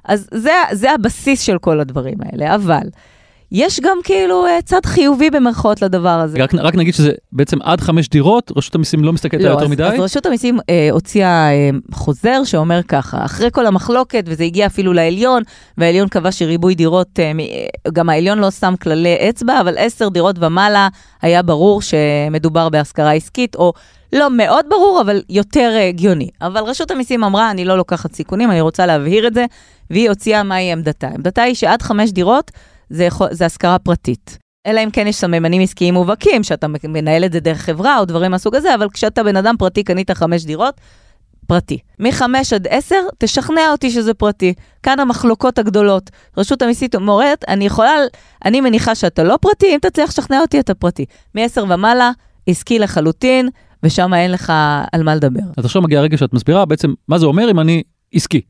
אז 0.04 0.28
זה, 0.34 0.52
זה 0.72 0.92
הבסיס 0.92 1.40
של 1.40 1.58
כל 1.58 1.80
הדברים 1.80 2.18
האלה, 2.22 2.54
אבל 2.54 2.88
יש 3.52 3.80
גם 3.80 3.98
כאילו 4.04 4.46
אה, 4.46 4.62
צד 4.64 4.86
חיובי 4.86 5.30
במרכאות 5.30 5.82
לדבר 5.82 6.08
הזה. 6.08 6.38
רק, 6.42 6.54
רק 6.54 6.74
נגיד 6.74 6.94
שזה 6.94 7.12
בעצם 7.32 7.62
עד 7.62 7.80
חמש 7.80 8.08
דירות, 8.08 8.52
רשות 8.56 8.74
המיסים 8.74 9.04
לא 9.04 9.12
מסתכלת 9.12 9.40
על 9.40 9.46
לא, 9.46 9.52
יותר 9.52 9.64
אז, 9.64 9.70
מדי. 9.70 9.84
אז 9.84 10.00
רשות 10.00 10.26
המיסים 10.26 10.58
אה, 10.70 10.88
הוציאה 10.92 11.50
אה, 11.50 11.70
חוזר 11.92 12.44
שאומר 12.44 12.80
ככה, 12.88 13.24
אחרי 13.24 13.48
כל 13.52 13.66
המחלוקת, 13.66 14.24
וזה 14.26 14.44
הגיע 14.44 14.66
אפילו 14.66 14.92
לעליון, 14.92 15.42
והעליון 15.78 16.08
קבע 16.08 16.32
שריבוי 16.32 16.74
דירות, 16.74 17.18
אה, 17.18 17.24
אה, 17.24 17.90
גם 17.92 18.08
העליון 18.08 18.38
לא 18.38 18.50
שם 18.50 18.74
כללי 18.82 19.16
אצבע, 19.28 19.60
אבל 19.60 19.74
עשר 19.78 20.08
דירות 20.08 20.36
ומעלה 20.38 20.88
היה 21.22 21.42
ברור 21.42 21.82
שמדובר 21.82 22.68
בהשכרה 22.68 23.12
עסקית, 23.12 23.56
או 23.56 23.72
לא 24.12 24.30
מאוד 24.30 24.64
ברור, 24.68 25.00
אבל 25.00 25.22
יותר 25.30 25.70
אה, 25.76 25.88
הגיוני. 25.88 26.28
אבל 26.42 26.62
רשות 26.62 26.90
המיסים 26.90 27.24
אמרה, 27.24 27.50
אני 27.50 27.64
לא 27.64 27.76
לוקחת 27.76 28.14
סיכונים, 28.14 28.50
אני 28.50 28.60
רוצה 28.60 28.86
להבהיר 28.86 29.26
את 29.26 29.34
זה, 29.34 29.44
והיא 29.90 30.08
הוציאה 30.08 30.42
מהי 30.42 30.72
עמדתה. 30.72 31.08
עמדתה 31.08 31.42
היא 31.42 31.54
שעד 31.54 31.82
חמש 31.82 32.10
דירות 32.10 32.50
זה, 32.90 33.04
יכול- 33.04 33.28
זה 33.32 33.46
השכרה 33.46 33.78
פרטית. 33.78 34.38
אלא 34.66 34.84
אם 34.84 34.90
כן 34.90 35.06
יש 35.06 35.16
סממנים 35.16 35.62
עסקיים 35.62 35.94
מובהקים, 35.94 36.42
שאתה 36.42 36.66
מנהל 36.88 37.24
את 37.24 37.32
זה 37.32 37.40
דרך 37.40 37.60
חברה 37.60 37.98
או 37.98 38.04
דברים 38.04 38.30
מהסוג 38.30 38.54
הזה, 38.54 38.74
אבל 38.74 38.88
כשאתה 38.90 39.22
בן 39.22 39.36
אדם 39.36 39.54
פרטי, 39.58 39.82
קנית 39.84 40.10
חמש 40.10 40.44
דירות, 40.44 40.74
פרטי. 41.46 41.78
מחמש 41.98 42.52
עד 42.52 42.66
עשר, 42.70 43.00
תשכנע 43.18 43.60
אותי 43.72 43.90
שזה 43.90 44.14
פרטי. 44.14 44.54
כאן 44.82 45.00
המחלוקות 45.00 45.58
הגדולות. 45.58 46.10
רשות 46.36 46.62
המיסים 46.62 46.88
אומרת, 46.94 47.44
אני 47.48 47.66
יכולה, 47.66 47.90
אני 48.44 48.60
מניחה 48.60 48.94
שאתה 48.94 49.24
לא 49.24 49.38
פרטי, 49.40 49.66
אם 49.74 49.78
תצליח 49.82 50.08
לשכנע 50.08 50.40
אותי, 50.40 50.60
אתה 50.60 50.74
פרטי. 50.74 51.04
מעשר 51.34 51.64
ומעלה, 51.68 52.10
עסקי 52.46 52.78
לחלוטין, 52.78 53.48
ושם 53.82 54.14
אין 54.14 54.32
לך 54.32 54.52
על 54.92 55.02
מה 55.02 55.14
לדבר. 55.14 55.40
אז 55.56 55.64
עכשיו 55.64 55.82
מגיע 55.82 55.98
הרגע 55.98 56.16
שאת 56.16 56.32
מסבירה 56.32 56.64
בעצם 56.64 56.94
מה 57.08 57.18
זה 57.18 57.26
אומר 57.26 57.50
אם 57.50 57.60
אני 57.60 57.82
עסקי. 58.14 58.40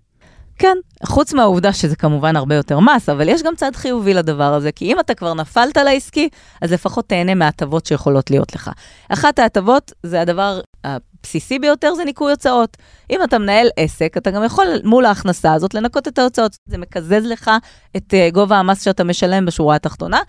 כן, 0.58 0.76
חוץ 1.04 1.32
מהעובדה 1.32 1.72
שזה 1.72 1.96
כמובן 1.96 2.36
הרבה 2.36 2.54
יותר 2.54 2.80
מס, 2.80 3.08
אבל 3.08 3.28
יש 3.28 3.42
גם 3.42 3.56
צד 3.56 3.76
חיובי 3.76 4.14
לדבר 4.14 4.54
הזה, 4.54 4.72
כי 4.72 4.92
אם 4.92 5.00
אתה 5.00 5.14
כבר 5.14 5.34
נפלת 5.34 5.76
לעסקי, 5.76 6.28
אז 6.62 6.72
לפחות 6.72 7.08
תהנה 7.08 7.34
מההטבות 7.34 7.86
שיכולות 7.86 8.30
להיות 8.30 8.54
לך. 8.54 8.70
אחת 9.08 9.38
ההטבות 9.38 9.92
זה 10.02 10.20
הדבר 10.20 10.60
הבסיסי 10.84 11.58
ביותר, 11.58 11.94
זה 11.94 12.04
ניכוי 12.04 12.30
הוצאות. 12.30 12.76
אם 13.10 13.20
אתה 13.24 13.38
מנהל 13.38 13.68
עסק, 13.76 14.16
אתה 14.16 14.30
גם 14.30 14.44
יכול 14.44 14.66
מול 14.84 15.04
ההכנסה 15.04 15.52
הזאת 15.52 15.74
לנקות 15.74 16.08
את 16.08 16.18
ההוצאות. 16.18 16.56
זה 16.66 16.78
מקזז 16.78 17.24
לך 17.24 17.50
את 17.96 18.14
uh, 18.14 18.34
גובה 18.34 18.56
המס 18.56 18.82
שאתה 18.82 19.04
משלם 19.04 19.46
בשורה 19.46 19.76
התחתונה. 19.76 20.20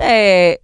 Uh, 0.00 0.04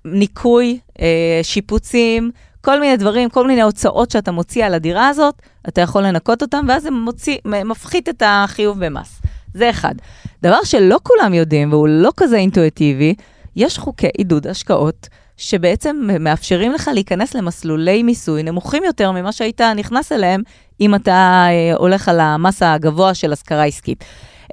ניקוי, 0.05 0.79
uh, 0.91 1.01
שיפוצים, 1.43 2.31
כל 2.65 2.81
מיני 2.81 2.97
דברים, 2.97 3.31
כל 3.31 3.47
מיני 3.47 3.63
הוצאות 3.63 4.11
שאתה 4.11 4.33
מוציא 4.33 4.65
על 4.65 4.75
הדירה 4.75 5.09
הזאת, 5.09 5.35
אתה 5.69 5.81
יכול 5.81 6.03
לנקות 6.03 6.43
אותם, 6.43 6.65
ואז 6.69 6.83
זה 6.83 6.91
מוציא, 6.91 7.37
מפחית 7.45 8.09
את 8.09 8.23
החיוב 8.27 8.85
במס. 8.85 9.23
זה 9.55 9.71
אחד. 9.71 9.95
דבר 10.43 10.59
שלא 10.65 10.99
כולם 11.03 11.35
יודעים, 11.35 11.73
והוא 11.73 11.89
לא 11.89 12.11
כזה 12.17 12.37
אינטואיטיבי, 12.37 13.15
יש 13.57 13.79
חוקי 13.79 14.09
עידוד 14.19 14.47
השקעות 14.47 15.09
שבעצם 15.37 16.09
מאפשרים 16.21 16.73
לך 16.73 16.91
להיכנס 16.95 17.35
למסלולי 17.35 18.03
מיסוי 18.03 18.43
נמוכים 18.43 18.85
יותר 18.85 19.13
ממה 19.13 19.33
שהיית 19.33 19.61
נכנס 19.61 20.13
אליהם 20.13 20.43
אם 20.81 20.95
אתה 20.95 21.47
אה, 21.49 21.75
הולך 21.77 22.09
על 22.09 22.21
המס 22.21 22.63
הגבוה 22.63 23.15
של 23.15 23.33
השכרה 23.33 23.65
עסקית. 23.65 24.05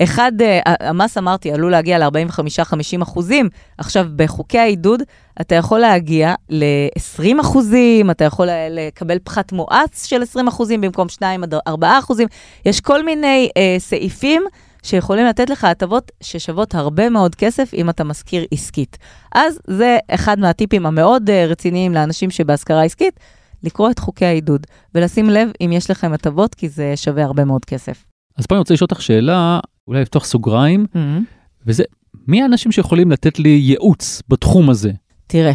אחד, 0.03 0.31
אה, 0.41 0.59
המס 0.79 1.17
אמרתי, 1.17 1.51
עלול 1.51 1.71
להגיע 1.71 1.99
ל-45-50 1.99 3.01
אחוזים. 3.01 3.49
עכשיו, 3.77 4.07
בחוקי 4.15 4.59
העידוד, 4.59 5.03
אתה 5.41 5.55
יכול 5.55 5.79
להגיע 5.79 6.33
ל-20 6.49 7.41
אחוזים, 7.41 8.11
אתה 8.11 8.23
יכול 8.23 8.47
לקבל 8.69 9.17
פחת 9.23 9.51
מואץ 9.51 10.05
של 10.05 10.21
20 10.21 10.47
אחוזים 10.47 10.81
במקום 10.81 11.09
2 11.09 11.43
עד 11.43 11.53
4 11.67 11.99
אחוזים. 11.99 12.27
יש 12.65 12.81
כל 12.81 13.05
מיני 13.05 13.49
אה, 13.57 13.75
סעיפים 13.79 14.43
שיכולים 14.83 15.25
לתת 15.25 15.49
לך 15.49 15.63
הטבות 15.63 16.11
ששוות 16.23 16.75
הרבה 16.75 17.09
מאוד 17.09 17.35
כסף 17.35 17.73
אם 17.73 17.89
אתה 17.89 18.03
משכיר 18.03 18.45
עסקית. 18.51 18.97
אז 19.35 19.59
זה 19.67 19.97
אחד 20.07 20.39
מהטיפים 20.39 20.85
המאוד 20.85 21.29
אה, 21.29 21.45
רציניים 21.45 21.93
לאנשים 21.93 22.31
שבהשכרה 22.31 22.83
עסקית, 22.83 23.19
לקרוא 23.63 23.91
את 23.91 23.99
חוקי 23.99 24.25
העידוד 24.25 24.67
ולשים 24.95 25.29
לב 25.29 25.49
אם 25.61 25.71
יש 25.71 25.91
לכם 25.91 26.13
הטבות, 26.13 26.55
כי 26.55 26.69
זה 26.69 26.93
שווה 26.95 27.23
הרבה 27.23 27.45
מאוד 27.45 27.65
כסף. 27.65 28.03
אז 28.37 28.45
פה 28.45 28.55
אני 28.55 28.59
רוצה 28.59 28.73
לשאול 28.73 28.87
אותך 28.91 29.01
שאלה, 29.01 29.59
אולי 29.89 30.01
לפתוח 30.01 30.25
סוגריים, 30.25 30.85
Mm-hmm. 30.93 31.23
וזה, 31.65 31.83
מי 32.27 32.41
האנשים 32.41 32.71
שיכולים 32.71 33.11
לתת 33.11 33.39
לי 33.39 33.49
ייעוץ 33.49 34.21
בתחום 34.29 34.69
הזה? 34.69 34.91
תראה, 35.27 35.51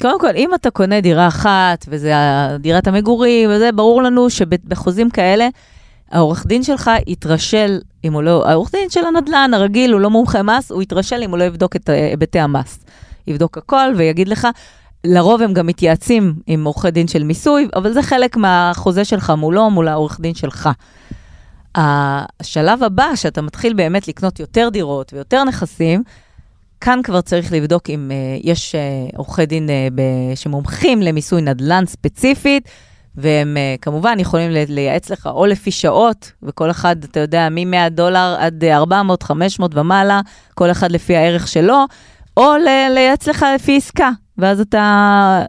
קודם 0.00 0.20
כל, 0.20 0.36
אם 0.36 0.50
אתה 0.54 0.70
קונה 0.70 1.00
דירה 1.00 1.28
אחת, 1.28 1.84
וזה 1.88 2.12
דירת 2.60 2.86
המגורים, 2.86 3.50
וזה, 3.52 3.72
ברור 3.72 4.02
לנו 4.02 4.30
שבחוזים 4.30 5.10
כאלה, 5.10 5.48
העורך 6.10 6.46
דין 6.46 6.62
שלך 6.62 6.90
יתרשל, 7.06 7.78
אם 8.04 8.12
הוא 8.12 8.22
לא, 8.22 8.48
העורך 8.48 8.72
דין 8.72 8.90
של 8.90 9.04
הנדל"ן 9.04 9.50
הרגיל, 9.54 9.92
הוא 9.92 10.00
לא 10.00 10.10
מומחה 10.10 10.42
מס, 10.42 10.72
הוא 10.72 10.82
יתרשל 10.82 11.20
אם 11.24 11.30
הוא 11.30 11.38
לא 11.38 11.44
יבדוק 11.44 11.76
את 11.76 11.90
אה, 11.90 12.06
היבטי 12.10 12.40
המס. 12.40 12.78
יבדוק 13.26 13.58
הכל 13.58 13.92
ויגיד 13.96 14.28
לך, 14.28 14.48
לרוב 15.04 15.42
הם 15.42 15.52
גם 15.52 15.66
מתייעצים 15.66 16.34
עם 16.46 16.64
עורכי 16.64 16.90
דין 16.90 17.08
של 17.08 17.24
מיסוי, 17.24 17.68
אבל 17.76 17.92
זה 17.92 18.02
חלק 18.02 18.36
מהחוזה 18.36 19.04
שלך 19.04 19.32
מולו, 19.36 19.70
מול 19.70 19.88
העורך 19.88 20.20
דין 20.20 20.34
שלך. 20.34 20.68
השלב 21.80 22.82
הבא, 22.82 23.14
שאתה 23.14 23.42
מתחיל 23.42 23.74
באמת 23.74 24.08
לקנות 24.08 24.40
יותר 24.40 24.68
דירות 24.72 25.12
ויותר 25.12 25.44
נכסים, 25.44 26.02
כאן 26.80 27.00
כבר 27.04 27.20
צריך 27.20 27.52
לבדוק 27.52 27.90
אם 27.90 28.10
uh, 28.10 28.40
יש 28.48 28.74
uh, 28.74 29.16
עורכי 29.16 29.46
דין 29.46 29.68
uh, 29.68 29.94
ב- 29.94 30.34
שמומחים 30.34 31.02
למיסוי 31.02 31.42
נדל"ן 31.42 31.86
ספציפית, 31.86 32.68
והם 33.14 33.56
uh, 33.56 33.80
כמובן 33.80 34.20
יכולים 34.20 34.50
לייעץ 34.68 35.10
לך 35.10 35.26
או 35.26 35.46
לפי 35.46 35.70
שעות, 35.70 36.32
וכל 36.42 36.70
אחד, 36.70 37.04
אתה 37.04 37.20
יודע, 37.20 37.48
מ-100 37.48 37.88
דולר 37.90 38.36
עד 38.38 38.64
400, 38.64 39.22
500 39.22 39.70
ומעלה, 39.74 40.20
כל 40.54 40.70
אחד 40.70 40.92
לפי 40.92 41.16
הערך 41.16 41.48
שלו, 41.48 41.84
או 42.36 42.56
ל- 42.56 42.92
לייעץ 42.94 43.28
לך 43.28 43.46
לפי 43.54 43.76
עסקה, 43.76 44.10
ואז 44.38 44.60
אתה 44.60 45.42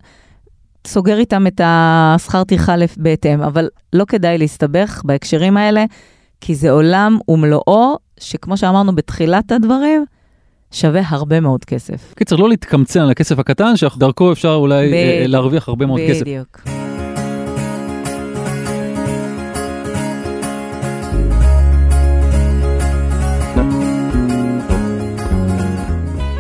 סוגר 0.88 1.18
איתם 1.18 1.48
את 1.48 1.62
השכר 1.64 2.44
טרחה 2.44 2.76
בהתאם, 2.98 3.42
אבל 3.42 3.70
לא 3.94 4.06
כדאי 4.06 4.38
להסתבך 4.38 5.02
בהקשרים 5.06 5.58
האלה, 5.58 5.86
כי 6.42 6.56
זה 6.56 6.72
עולם 6.72 7.18
ומלואו, 7.28 7.98
שכמו 8.20 8.58
שאמרנו 8.58 8.96
בתחילת 8.96 9.52
הדברים, 9.52 10.06
שווה 10.72 11.02
הרבה 11.08 11.40
מאוד 11.40 11.66
כסף. 11.66 12.14
קיצר, 12.16 12.36
לא 12.36 12.50
להתקמצן 12.50 13.00
על 13.00 13.10
הכסף 13.10 13.40
הקטן, 13.40 13.76
שדרכו 13.76 14.32
אפשר 14.32 14.54
אולי 14.54 14.92
ב- 14.92 15.28
להרוויח 15.28 15.68
הרבה 15.68 15.86
מאוד 15.86 16.00
בדיוק. 16.00 16.16
כסף. 16.16 16.22
בדיוק. 16.22 16.62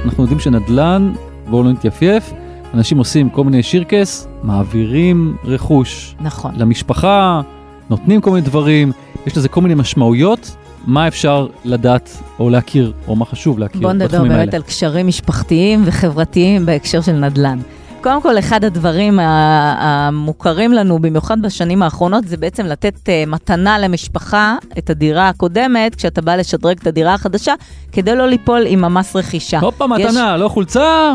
אנחנו 0.06 0.24
יודעים 0.24 0.39
שנדל"ן, 0.39 1.13
בואו 1.50 1.63
לא 1.63 1.72
נתייפייף, 1.72 2.34
אנשים 2.74 2.98
עושים 2.98 3.29
כל 3.29 3.44
מיני 3.44 3.63
שירקס, 3.63 4.27
מעבירים 4.44 5.36
רכוש 5.44 6.15
נכון. 6.20 6.51
למשפחה, 6.58 7.41
נותנים 7.89 8.22
כל 8.22 8.31
מיני 8.31 8.41
דברים, 8.46 8.91
יש 9.25 9.38
לזה 9.38 9.50
כל 9.50 9.62
מיני 9.62 9.75
משמעויות, 9.75 10.55
מה 10.86 11.08
אפשר 11.08 11.48
לדעת 11.65 12.10
או 12.39 12.50
להכיר, 12.50 12.93
או 13.08 13.15
מה 13.15 13.25
חשוב 13.25 13.60
להכיר 13.60 13.81
בוא 13.81 13.91
נדבר 13.91 14.08
בתחומים 14.08 14.31
באמת 14.31 14.48
האלה. 14.48 14.55
על 14.55 14.62
קשרים 14.62 15.08
משפחתיים 15.08 15.81
וחברתיים 15.86 16.65
בהקשר 16.65 17.01
של 17.01 17.12
נדל"ן. 17.12 17.60
קודם 18.01 18.22
כל, 18.22 18.39
אחד 18.39 18.63
הדברים 18.63 19.19
המוכרים 19.19 20.74
לנו, 20.74 21.00
במיוחד 21.00 21.41
בשנים 21.41 21.84
האחרונות, 21.84 22.27
זה 22.27 22.38
בעצם 22.38 22.65
לתת 22.65 22.96
uh, 22.96 23.29
מתנה 23.29 23.79
למשפחה 23.79 24.55
את 24.77 24.89
הדירה 24.89 25.29
הקודמת, 25.29 25.96
כשאתה 25.96 26.22
בא 26.22 26.36
לשדרג 26.36 26.77
את 26.81 26.88
הדירה 26.88 27.13
החדשה, 27.13 27.53
כדי 27.91 28.15
לא 28.15 28.27
ליפול 28.27 28.63
עם 28.67 28.84
המס 28.84 29.15
רכישה. 29.15 29.60
הופה, 29.60 29.86
יש- 30.00 30.05
מתנה, 30.05 30.38
לא 30.38 30.48
חולצה, 30.50 31.13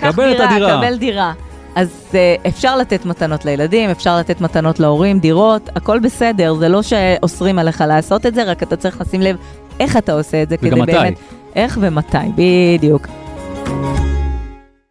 קח 0.00 0.10
קבל 0.12 0.30
את 0.32 0.36
דירה, 0.36 0.50
הדירה. 0.50 0.78
קבל 0.78 0.96
דירה. 0.96 1.32
אז 1.74 1.88
uh, 2.12 2.48
אפשר 2.48 2.76
לתת 2.76 3.04
מתנות 3.04 3.44
לילדים, 3.44 3.90
אפשר 3.90 4.18
לתת 4.18 4.40
מתנות 4.40 4.80
להורים, 4.80 5.18
דירות, 5.18 5.68
הכל 5.76 5.98
בסדר, 5.98 6.54
זה 6.54 6.68
לא 6.68 6.82
שאוסרים 6.82 7.58
עליך 7.58 7.80
לעשות 7.80 8.26
את 8.26 8.34
זה, 8.34 8.42
רק 8.42 8.62
אתה 8.62 8.76
צריך 8.76 9.00
לשים 9.00 9.20
לב 9.20 9.36
איך 9.80 9.96
אתה 9.96 10.12
עושה 10.12 10.42
את 10.42 10.48
זה, 10.48 10.56
כדי 10.56 10.70
מתי. 10.70 10.92
באמת... 10.92 11.14
איך 11.54 11.78
ומתי, 11.80 12.18
בדיוק. 12.34 13.06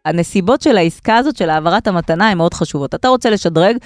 הנסיבות 0.04 0.62
של 0.62 0.76
העסקה 0.76 1.16
הזאת, 1.16 1.36
של 1.36 1.50
העברת 1.50 1.86
המתנה, 1.86 2.30
הן 2.30 2.38
מאוד 2.38 2.54
חשובות. 2.54 2.94
אתה 2.94 3.08
רוצה 3.08 3.30
לשדרג, 3.30 3.76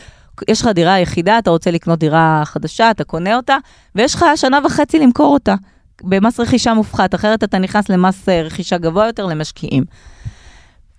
יש 0.49 0.61
לך 0.63 0.67
דירה 0.67 0.99
יחידה, 0.99 1.39
אתה 1.39 1.51
רוצה 1.51 1.71
לקנות 1.71 1.99
דירה 1.99 2.43
חדשה, 2.45 2.91
אתה 2.91 3.05
קונה 3.05 3.37
אותה, 3.37 3.57
ויש 3.95 4.15
לך 4.15 4.25
שנה 4.37 4.59
וחצי 4.65 4.99
למכור 4.99 5.35
אותה, 5.35 5.55
במס 6.03 6.41
רכישה 6.41 6.75
מופחת, 6.75 7.15
אחרת 7.15 7.45
אתה 7.45 7.59
נכנס 7.59 7.89
למס 7.89 8.29
אה, 8.29 8.43
רכישה 8.43 8.79
גבוה 8.79 9.07
יותר 9.07 9.27
למשקיעים. 9.27 9.85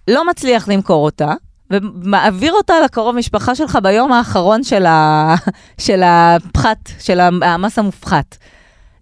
לא 0.07 0.29
מצליח 0.29 0.67
למכור 0.67 1.05
אותה, 1.05 1.33
ומעביר 1.71 2.53
אותה 2.53 2.73
לקרוב 2.85 3.15
משפחה 3.15 3.55
שלך 3.55 3.77
ביום 3.83 4.11
האחרון 4.11 4.63
של, 4.63 4.85
ה... 4.85 5.35
של 5.85 6.01
הפחת, 6.05 6.89
של 6.99 7.19
המס 7.19 7.79
המופחת. 7.79 8.37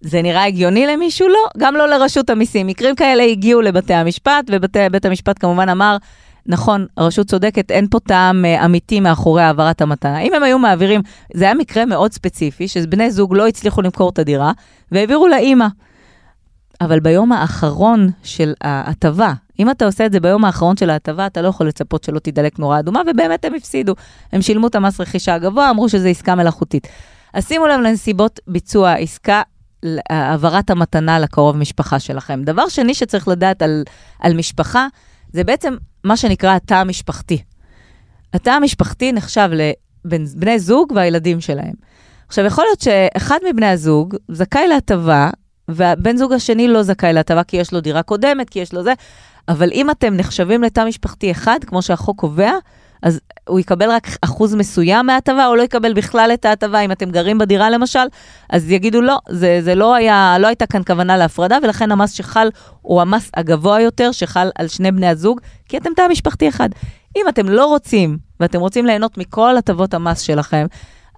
זה 0.01 0.21
נראה 0.21 0.45
הגיוני 0.45 0.87
למישהו? 0.87 1.27
לא, 1.27 1.39
גם 1.57 1.75
לא 1.75 1.87
לרשות 1.87 2.29
המיסים. 2.29 2.67
מקרים 2.67 2.95
כאלה 2.95 3.23
הגיעו 3.23 3.61
לבתי 3.61 3.93
המשפט, 3.93 4.45
ובית 4.51 5.05
המשפט 5.05 5.39
כמובן 5.39 5.69
אמר, 5.69 5.97
נכון, 6.45 6.85
הרשות 6.97 7.27
צודקת, 7.27 7.71
אין 7.71 7.87
פה 7.87 7.99
טעם 7.99 8.45
אה, 8.45 8.65
אמיתי 8.65 8.99
מאחורי 8.99 9.43
העברת 9.43 9.81
המתנה. 9.81 10.19
אם 10.19 10.33
הם 10.33 10.43
היו 10.43 10.59
מעבירים, 10.59 11.01
זה 11.33 11.45
היה 11.45 11.53
מקרה 11.53 11.85
מאוד 11.85 12.13
ספציפי, 12.13 12.67
שבני 12.67 13.11
זוג 13.11 13.35
לא 13.35 13.47
הצליחו 13.47 13.81
למכור 13.81 14.09
את 14.09 14.19
הדירה, 14.19 14.51
והעבירו 14.91 15.27
לאימא. 15.27 15.67
אבל 16.81 16.99
ביום 16.99 17.31
האחרון 17.31 18.09
של 18.23 18.53
ההטבה, 18.61 19.33
אם 19.59 19.71
אתה 19.71 19.85
עושה 19.85 20.05
את 20.05 20.11
זה 20.11 20.19
ביום 20.19 20.45
האחרון 20.45 20.77
של 20.77 20.89
ההטבה, 20.89 21.27
אתה 21.27 21.41
לא 21.41 21.47
יכול 21.47 21.67
לצפות 21.67 22.03
שלא 22.03 22.19
תידלק 22.19 22.59
נורה 22.59 22.79
אדומה, 22.79 23.01
ובאמת 23.07 23.45
הם 23.45 23.53
הפסידו. 23.53 23.95
הם 24.31 24.41
שילמו 24.41 24.67
את 24.67 24.75
המס 24.75 25.01
רכישה 25.01 25.33
הגבוה, 25.33 25.69
אמרו 25.69 25.89
שזו 25.89 26.07
עסקה 26.07 26.35
מלאכותית. 26.35 26.87
אז 27.33 27.47
שימו 27.47 27.67
לב 27.67 27.79
לנסיבות 27.79 28.39
ביצוע 28.47 28.89
העסקה, 28.89 29.41
העברת 30.09 30.69
המתנה 30.69 31.19
לקרוב 31.19 31.57
משפחה 31.57 31.99
שלכם. 31.99 32.43
דבר 32.43 32.69
שני 32.69 32.93
שצריך 32.93 33.27
לדעת 33.27 33.61
על, 33.61 33.83
על 34.19 34.33
משפחה, 34.33 34.87
זה 35.33 35.43
בעצם 35.43 35.75
מה 36.03 36.17
שנקרא 36.17 36.55
התא 36.55 36.73
המשפחתי. 36.73 37.41
התא 38.33 38.49
המשפחתי 38.49 39.11
נחשב 39.11 39.49
לבני 40.05 40.59
זוג 40.59 40.91
והילדים 40.95 41.41
שלהם. 41.41 41.73
עכשיו, 42.27 42.45
יכול 42.45 42.63
להיות 42.63 42.81
שאחד 42.81 43.37
מבני 43.49 43.67
הזוג 43.67 44.15
זכאי 44.31 44.67
להטבה, 44.67 45.29
והבן 45.67 46.17
זוג 46.17 46.33
השני 46.33 46.67
לא 46.67 46.83
זכאי 46.83 47.13
להטבה 47.13 47.43
כי 47.43 47.57
יש 47.57 47.73
לו 47.73 47.81
דירה 47.81 48.03
קודמת, 48.03 48.49
כי 48.49 48.59
יש 48.59 48.73
לו 48.73 48.83
זה, 48.83 48.93
אבל 49.47 49.69
אם 49.71 49.89
אתם 49.89 50.13
נחשבים 50.13 50.63
לתא 50.63 50.85
משפחתי 50.87 51.31
אחד, 51.31 51.59
כמו 51.65 51.81
שהחוק 51.81 52.19
קובע, 52.19 52.51
אז 53.03 53.19
הוא 53.47 53.59
יקבל 53.59 53.91
רק 53.91 54.07
אחוז 54.21 54.55
מסוים 54.55 55.05
מההטבה, 55.05 55.47
או 55.47 55.55
לא 55.55 55.61
יקבל 55.63 55.93
בכלל 55.93 56.31
את 56.33 56.45
ההטבה. 56.45 56.79
אם 56.79 56.91
אתם 56.91 57.11
גרים 57.11 57.37
בדירה 57.37 57.69
למשל, 57.69 57.99
אז 58.49 58.71
יגידו 58.71 59.01
לא, 59.01 59.17
זה, 59.29 59.59
זה 59.61 59.75
לא, 59.75 59.95
היה, 59.95 60.35
לא 60.39 60.47
הייתה 60.47 60.65
כאן 60.65 60.81
כוונה 60.87 61.17
להפרדה, 61.17 61.57
ולכן 61.63 61.91
המס 61.91 62.11
שחל 62.11 62.49
הוא 62.81 63.01
המס 63.01 63.31
הגבוה 63.37 63.81
יותר 63.81 64.11
שחל 64.11 64.49
על 64.55 64.67
שני 64.67 64.91
בני 64.91 65.07
הזוג, 65.07 65.41
כי 65.69 65.77
אתם 65.77 65.89
תא 65.95 66.07
משפחתי 66.11 66.49
אחד. 66.49 66.69
אם 67.15 67.25
אתם 67.29 67.49
לא 67.49 67.65
רוצים, 67.65 68.17
ואתם 68.39 68.59
רוצים 68.59 68.85
ליהנות 68.85 69.17
מכל 69.17 69.57
הטבות 69.57 69.93
המס 69.93 70.19
שלכם, 70.19 70.65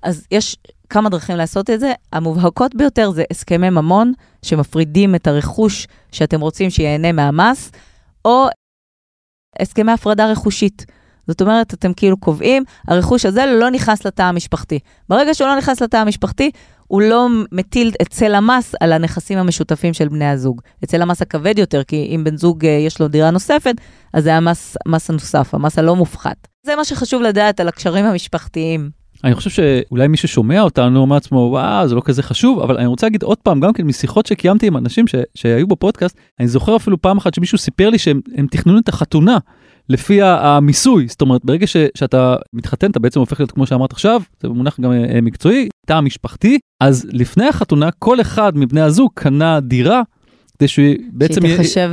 אז 0.03 0.25
יש 0.31 0.57
כמה 0.89 1.09
דרכים 1.09 1.35
לעשות 1.35 1.69
את 1.69 1.79
זה. 1.79 1.93
המובהקות 2.13 2.75
ביותר 2.75 3.11
זה 3.11 3.23
הסכמי 3.31 3.69
ממון, 3.69 4.13
שמפרידים 4.41 5.15
את 5.15 5.27
הרכוש 5.27 5.87
שאתם 6.11 6.41
רוצים 6.41 6.69
שיהנה 6.69 7.11
מהמס, 7.11 7.71
או 8.27 8.47
הסכמי 9.59 9.91
הפרדה 9.91 10.31
רכושית. 10.31 10.85
זאת 11.27 11.41
אומרת, 11.41 11.73
אתם 11.73 11.93
כאילו 11.93 12.17
קובעים, 12.17 12.63
הרכוש 12.87 13.25
הזה 13.25 13.45
לא 13.45 13.71
נכנס 13.71 14.05
לתא 14.05 14.21
המשפחתי. 14.21 14.79
ברגע 15.09 15.33
שהוא 15.33 15.47
לא 15.47 15.57
נכנס 15.57 15.81
לתא 15.81 15.97
המשפחתי, 15.97 16.51
הוא 16.87 17.01
לא 17.01 17.27
מטיל 17.51 17.91
את 18.01 18.07
צל 18.07 18.35
המס 18.35 18.75
על 18.79 18.93
הנכסים 18.93 19.37
המשותפים 19.37 19.93
של 19.93 20.07
בני 20.07 20.25
הזוג. 20.25 20.61
את 20.83 20.89
צל 20.89 21.01
המס 21.01 21.21
הכבד 21.21 21.59
יותר, 21.59 21.83
כי 21.83 22.11
אם 22.15 22.23
בן 22.23 22.37
זוג 22.37 22.63
יש 22.63 23.01
לו 23.01 23.07
דירה 23.07 23.31
נוספת, 23.31 23.75
אז 24.13 24.23
זה 24.23 24.35
המס, 24.35 24.77
המס 24.85 25.09
הנוסף, 25.09 25.53
המס 25.53 25.79
הלא 25.79 25.95
מופחת. 25.95 26.47
זה 26.65 26.75
מה 26.75 26.85
שחשוב 26.85 27.21
לדעת 27.21 27.59
על 27.59 27.67
הקשרים 27.67 28.05
המשפחתיים. 28.05 28.89
אני 29.23 29.35
חושב 29.35 29.49
שאולי 29.49 30.07
מי 30.07 30.17
ששומע 30.17 30.61
אותנו 30.61 30.99
אומר 30.99 31.15
לעצמו, 31.15 31.37
וואו, 31.37 31.87
זה 31.87 31.95
לא 31.95 32.01
כזה 32.05 32.23
חשוב, 32.23 32.59
אבל 32.59 32.77
אני 32.77 32.85
רוצה 32.85 33.05
להגיד 33.05 33.23
עוד 33.23 33.37
פעם, 33.37 33.59
גם 33.59 33.73
כן 33.73 33.83
משיחות 33.83 34.25
שקיימתי 34.25 34.67
עם 34.67 34.77
אנשים 34.77 35.07
ש, 35.07 35.15
שהיו 35.35 35.67
בפודקאסט, 35.67 36.17
אני 36.39 36.47
זוכר 36.47 36.75
אפילו 36.75 37.01
פעם 37.01 37.17
אחת 37.17 37.33
שמישהו 37.33 37.57
סיפר 37.57 37.89
לי 37.89 37.97
שהם 37.97 38.21
תכננו 38.51 38.79
את 38.79 38.89
החתונה 38.89 39.37
לפי 39.89 40.21
המיסוי, 40.21 41.07
זאת 41.07 41.21
אומרת, 41.21 41.45
ברגע 41.45 41.67
ש, 41.67 41.77
שאתה 41.95 42.35
מתחתן, 42.53 42.91
אתה 42.91 42.99
בעצם 42.99 43.19
הופך 43.19 43.39
להיות, 43.39 43.51
כמו 43.51 43.65
שאמרת 43.65 43.91
עכשיו, 43.91 44.21
זה 44.41 44.49
מונח 44.49 44.79
גם 44.79 44.91
מקצועי, 45.21 45.69
תא 45.85 46.01
משפחתי, 46.01 46.59
אז 46.81 47.07
לפני 47.11 47.47
החתונה, 47.47 47.91
כל 47.91 48.21
אחד 48.21 48.57
מבני 48.57 48.81
הזוג 48.81 49.11
קנה 49.13 49.59
דירה 49.59 50.01
כדי 50.59 50.67
שהיא 50.67 50.97
בעצם... 51.11 51.41
שהיא 51.41 51.57
תחשב 51.57 51.91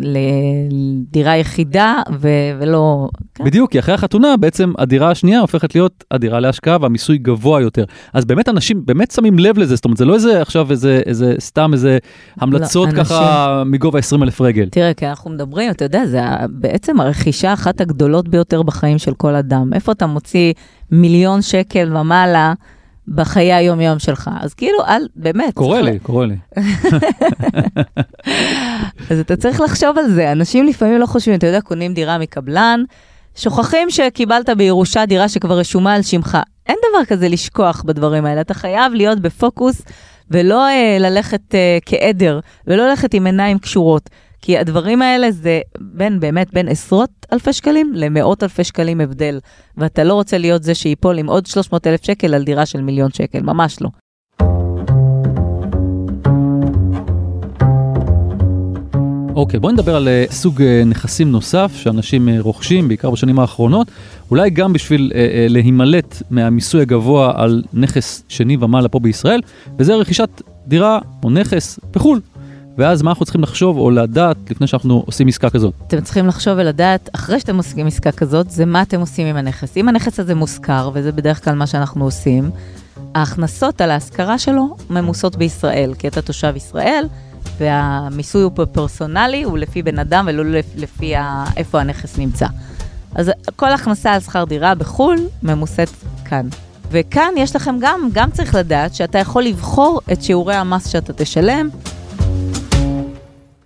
לדירה 0.00 1.36
יחידה 1.36 2.02
ו- 2.20 2.28
ולא... 2.60 3.08
כן. 3.34 3.44
בדיוק, 3.44 3.70
כי 3.70 3.78
אחרי 3.78 3.94
החתונה 3.94 4.36
בעצם 4.36 4.72
הדירה 4.78 5.10
השנייה 5.10 5.40
הופכת 5.40 5.74
להיות 5.74 6.04
הדירה 6.10 6.40
להשקעה 6.40 6.78
והמיסוי 6.80 7.18
גבוה 7.18 7.60
יותר. 7.60 7.84
אז 8.12 8.24
באמת 8.24 8.48
אנשים 8.48 8.86
באמת 8.86 9.10
שמים 9.10 9.38
לב 9.38 9.58
לזה, 9.58 9.74
זאת 9.76 9.84
אומרת, 9.84 9.98
זה 9.98 10.04
לא 10.04 10.14
איזה 10.14 10.42
עכשיו 10.42 10.70
איזה, 10.70 11.00
איזה 11.06 11.34
סתם 11.40 11.72
איזה 11.72 11.98
המלצות 12.40 12.88
לא, 12.92 13.04
ככה 13.04 13.46
אנשים... 13.60 13.72
מגובה 13.72 13.98
20 13.98 14.22
אלף 14.22 14.40
רגל. 14.40 14.68
תראה, 14.70 14.94
כי 14.94 15.06
אנחנו 15.06 15.30
מדברים, 15.30 15.70
אתה 15.70 15.84
יודע, 15.84 16.06
זה 16.06 16.20
בעצם 16.48 17.00
הרכישה 17.00 17.52
אחת 17.52 17.80
הגדולות 17.80 18.28
ביותר 18.28 18.62
בחיים 18.62 18.98
של 18.98 19.14
כל 19.14 19.34
אדם. 19.34 19.72
איפה 19.74 19.92
אתה 19.92 20.06
מוציא 20.06 20.52
מיליון 20.90 21.42
שקל 21.42 21.96
ומעלה? 21.96 22.52
בחיי 23.08 23.52
היום-יום 23.52 23.98
שלך. 23.98 24.30
אז 24.40 24.54
כאילו, 24.54 24.78
אל, 24.88 25.08
באמת. 25.16 25.54
קורה 25.54 25.82
לי. 25.82 25.98
קורה 25.98 26.26
לי. 26.26 26.36
אז 29.10 29.18
אתה 29.20 29.36
צריך 29.36 29.60
לחשוב 29.60 29.98
על 29.98 30.10
זה. 30.10 30.32
אנשים 30.32 30.66
לפעמים 30.66 30.98
לא 31.00 31.06
חושבים, 31.06 31.34
אתה 31.34 31.46
יודע, 31.46 31.60
קונים 31.60 31.94
דירה 31.94 32.18
מקבלן, 32.18 32.82
שוכחים 33.36 33.90
שקיבלת 33.90 34.48
בירושה 34.50 35.06
דירה 35.06 35.28
שכבר 35.28 35.58
רשומה 35.58 35.94
על 35.94 36.02
שמך. 36.02 36.38
אין 36.66 36.76
דבר 36.90 37.04
כזה 37.04 37.28
לשכוח 37.28 37.82
בדברים 37.82 38.26
האלה, 38.26 38.40
אתה 38.40 38.54
חייב 38.54 38.92
להיות 38.92 39.20
בפוקוס 39.20 39.82
ולא 40.30 40.68
אה, 40.68 40.96
ללכת 41.00 41.54
אה, 41.54 41.78
כעדר, 41.86 42.40
ולא 42.66 42.88
ללכת 42.88 43.14
עם 43.14 43.26
עיניים 43.26 43.58
קשורות. 43.58 44.10
כי 44.44 44.58
הדברים 44.58 45.02
האלה 45.02 45.30
זה 45.30 45.60
בין, 45.80 46.20
באמת, 46.20 46.54
בין 46.54 46.68
עשרות 46.68 47.10
אלפי 47.32 47.52
שקלים 47.52 47.92
למאות 47.94 48.42
אלפי 48.42 48.64
שקלים 48.64 49.00
הבדל. 49.00 49.38
ואתה 49.76 50.04
לא 50.04 50.14
רוצה 50.14 50.38
להיות 50.38 50.62
זה 50.62 50.74
שיפול 50.74 51.18
עם 51.18 51.26
עוד 51.26 51.46
300 51.46 51.86
אלף 51.86 52.04
שקל 52.04 52.34
על 52.34 52.44
דירה 52.44 52.66
של 52.66 52.80
מיליון 52.82 53.10
שקל, 53.12 53.40
ממש 53.40 53.78
לא. 53.80 53.88
אוקיי, 59.34 59.58
okay, 59.58 59.60
בואי 59.60 59.72
נדבר 59.72 59.96
על 59.96 60.08
uh, 60.08 60.32
סוג 60.32 60.60
uh, 60.60 60.64
נכסים 60.86 61.32
נוסף 61.32 61.72
שאנשים 61.76 62.28
uh, 62.28 62.32
רוכשים, 62.42 62.88
בעיקר 62.88 63.10
בשנים 63.10 63.38
האחרונות, 63.38 63.90
אולי 64.30 64.50
גם 64.50 64.72
בשביל 64.72 65.12
uh, 65.12 65.14
uh, 65.14 65.18
להימלט 65.52 66.22
מהמיסוי 66.30 66.82
הגבוה 66.82 67.32
על 67.36 67.62
נכס 67.72 68.22
שני 68.28 68.56
ומעלה 68.60 68.88
פה 68.88 68.98
בישראל, 68.98 69.40
וזה 69.78 69.94
רכישת 69.94 70.42
דירה 70.66 70.98
או 71.22 71.30
נכס 71.30 71.78
בחו"ל. 71.92 72.20
ואז 72.78 73.02
מה 73.02 73.10
אנחנו 73.10 73.24
צריכים 73.24 73.42
לחשוב 73.42 73.78
או 73.78 73.90
לדעת 73.90 74.36
לפני 74.50 74.66
שאנחנו 74.66 75.02
עושים 75.06 75.28
עסקה 75.28 75.50
כזאת? 75.50 75.74
אתם 75.86 76.00
צריכים 76.00 76.26
לחשוב 76.26 76.54
ולדעת, 76.56 77.10
אחרי 77.12 77.40
שאתם 77.40 77.56
עושים 77.56 77.86
עסקה 77.86 78.12
כזאת, 78.12 78.50
זה 78.50 78.64
מה 78.64 78.82
אתם 78.82 79.00
עושים 79.00 79.26
עם 79.26 79.36
הנכס. 79.36 79.76
אם 79.76 79.88
הנכס 79.88 80.20
הזה 80.20 80.34
מושכר, 80.34 80.90
וזה 80.94 81.12
בדרך 81.12 81.44
כלל 81.44 81.54
מה 81.54 81.66
שאנחנו 81.66 82.04
עושים, 82.04 82.50
ההכנסות 83.14 83.80
על 83.80 83.90
ההשכרה 83.90 84.38
שלו 84.38 84.76
ממוסות 84.90 85.36
בישראל, 85.36 85.94
כי 85.98 86.08
אתה 86.08 86.22
תושב 86.22 86.52
ישראל, 86.56 87.04
והמיסוי 87.58 88.42
הוא 88.42 88.52
פרסונלי, 88.72 89.42
הוא 89.42 89.58
לפי 89.58 89.82
בן 89.82 89.98
אדם 89.98 90.24
ולא 90.28 90.44
לפי 90.76 91.14
איפה 91.56 91.80
הנכס 91.80 92.18
נמצא. 92.18 92.46
אז 93.14 93.30
כל 93.56 93.72
הכנסה 93.72 94.12
על 94.12 94.20
שכר 94.20 94.44
דירה 94.44 94.74
בחו"ל 94.74 95.16
ממוסת 95.42 95.88
כאן. 96.24 96.48
וכאן 96.90 97.30
יש 97.36 97.56
לכם 97.56 97.76
גם, 97.80 98.08
גם 98.12 98.30
צריך 98.30 98.54
לדעת 98.54 98.94
שאתה 98.94 99.18
יכול 99.18 99.42
לבחור 99.42 100.00
את 100.12 100.22
שיעורי 100.22 100.54
המס 100.54 100.88
שאתה 100.88 101.12
תשלם. 101.12 101.68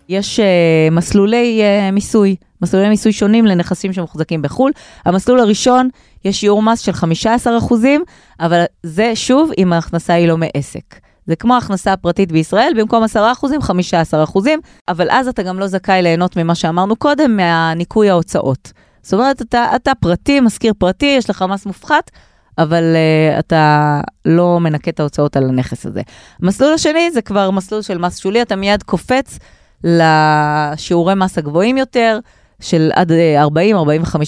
יש 0.09 0.41
uh, 0.41 0.43
מסלולי 0.91 1.61
uh, 1.63 1.93
מיסוי, 1.93 2.37
מסלולי 2.63 2.89
מיסוי 2.89 3.13
שונים 3.13 3.47
לנכסים 3.47 3.93
שמוחזקים 3.93 4.43
בחו"ל. 4.43 4.73
המסלול 5.05 5.41
הראשון, 5.41 5.89
יש 6.25 6.41
שיעור 6.41 6.63
מס 6.63 6.81
של 6.81 6.93
15 6.93 7.59
אחוזים, 7.59 8.05
אבל 8.41 8.65
זה 8.83 9.17
שוב 9.17 9.51
אם 9.59 9.73
ההכנסה 9.73 10.15
היא 10.15 10.29
לא 10.29 10.37
מעסק. 10.37 10.95
זה 11.27 11.37
כמו 11.37 11.57
הכנסה 11.57 11.97
פרטית 11.97 12.33
בישראל, 12.33 12.73
במקום 12.77 13.03
10 13.03 13.33
אחוזים, 13.33 13.63
15 13.63 14.25
אחוזים, 14.25 14.61
אבל 14.89 15.11
אז 15.11 15.29
אתה 15.29 15.43
גם 15.43 15.59
לא 15.59 15.67
זכאי 15.67 16.03
ליהנות 16.03 16.37
ממה 16.37 16.55
שאמרנו 16.55 16.97
קודם, 16.97 17.37
מהניכוי 17.37 18.11
ההוצאות. 18.11 18.73
זאת 19.03 19.13
אומרת, 19.13 19.43
אתה, 19.43 19.77
אתה 19.77 19.93
פרטי, 20.01 20.41
משכיר 20.41 20.73
פרטי, 20.79 21.15
יש 21.19 21.31
לך 21.31 21.45
מס 21.49 21.67
מופחת, 21.67 22.11
אבל 22.59 22.83
uh, 22.83 23.39
אתה 23.39 24.01
לא 24.25 24.61
מנקה 24.61 24.91
את 24.91 25.01
ההוצאות 25.01 25.37
על 25.37 25.49
הנכס 25.49 25.87
הזה. 25.87 26.03
המסלול 26.43 26.73
השני 26.75 27.11
זה 27.11 27.23
כבר 27.23 27.51
מסלול 27.51 27.83
של 27.83 27.99
מס 27.99 28.19
שולי, 28.19 28.43
אתה 28.43 28.57
מיד 28.57 28.83
קופץ 28.83 29.39
לשיעורי 29.85 31.15
מס 31.15 31.39
הגבוהים 31.39 31.77
יותר, 31.77 32.19
של 32.61 32.91
עד 32.95 33.13
40-45 33.13 33.15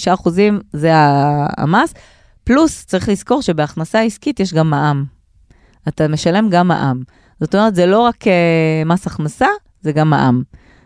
אה, 0.07 0.13
אחוזים, 0.13 0.59
זה 0.73 0.91
המס. 1.57 1.93
פלוס, 2.43 2.85
צריך 2.85 3.09
לזכור 3.09 3.41
שבהכנסה 3.41 4.01
עסקית 4.01 4.39
יש 4.39 4.53
גם 4.53 4.69
מע"מ. 4.69 5.05
אתה 5.87 6.07
משלם 6.07 6.49
גם 6.49 6.67
מע"מ. 6.67 7.01
זאת 7.39 7.55
אומרת, 7.55 7.75
זה 7.75 7.85
לא 7.85 7.99
רק 7.99 8.23
uh, 8.23 8.85
מס 8.85 9.07
הכנסה, 9.07 9.47
זה 9.81 9.91
גם 9.91 10.09
מע"מ. 10.09 10.41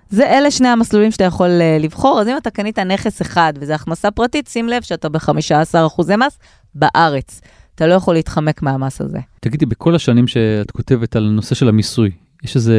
זה 0.10 0.28
אלה 0.28 0.51
שני 0.51 0.67
המסלולים 0.67 1.12
שאתה 1.12 1.23
יכול 1.23 1.49
uh, 1.49 1.84
לבחור, 1.84 2.21
אז 2.21 2.28
אם 2.28 2.38
אתה 2.38 2.49
קנית 2.49 2.80
נכס 2.80 3.21
אחד 3.21 3.54
וזה 3.60 3.75
הכנסה 3.75 4.12
פרטית, 4.12 4.47
שים 4.47 4.69
לב 4.69 4.82
שאתה 4.82 5.10
ב-15% 5.10 5.88
אחוזי 5.88 6.15
מס 6.15 6.39
בארץ. 6.75 7.41
אתה 7.75 7.88
לא 7.88 7.93
יכול 7.93 8.13
להתחמק 8.13 8.62
מהמס 8.62 9.01
הזה. 9.01 9.19
תגידי, 9.39 9.65
בכל 9.65 9.95
השנים 9.95 10.28
שאת 10.28 10.71
כותבת 10.71 11.15
על 11.15 11.28
הנושא 11.28 11.56
של 11.56 11.69
המיסוי, 11.69 12.12
יש 12.43 12.56
איזה 12.56 12.78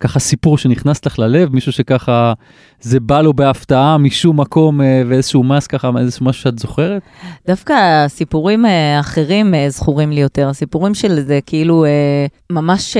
ככה 0.00 0.18
סיפור 0.18 0.58
שנכנס 0.58 1.06
לך 1.06 1.18
ללב, 1.18 1.54
מישהו 1.54 1.72
שככה 1.72 2.32
זה 2.80 3.00
בא 3.00 3.20
לו 3.20 3.34
בהפתעה 3.34 3.98
משום 3.98 4.40
מקום 4.40 4.80
אה, 4.80 5.02
ואיזשהו 5.08 5.44
מס 5.44 5.66
ככה, 5.66 5.90
איזשהו 5.98 6.26
משהו 6.26 6.42
שאת 6.42 6.58
זוכרת? 6.58 7.02
דווקא 7.46 8.08
סיפורים 8.08 8.66
אה, 8.66 9.00
אחרים 9.00 9.54
אה, 9.54 9.70
זכורים 9.70 10.12
לי 10.12 10.20
יותר, 10.20 10.48
הסיפורים 10.48 10.94
של 10.94 11.20
זה 11.20 11.38
כאילו 11.46 11.84
ממש 12.50 12.96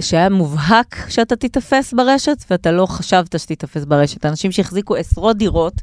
שהיה 0.00 0.28
מובהק 0.28 0.96
שאתה 1.08 1.36
תיתפס 1.36 1.94
ברשת 1.94 2.44
ואתה 2.50 2.72
לא 2.72 2.86
חשבת 2.86 3.38
שתיתפס 3.38 3.84
ברשת. 3.84 4.26
אנשים 4.26 4.52
שהחזיקו 4.52 4.96
עשרות 4.96 5.36
דירות 5.36 5.74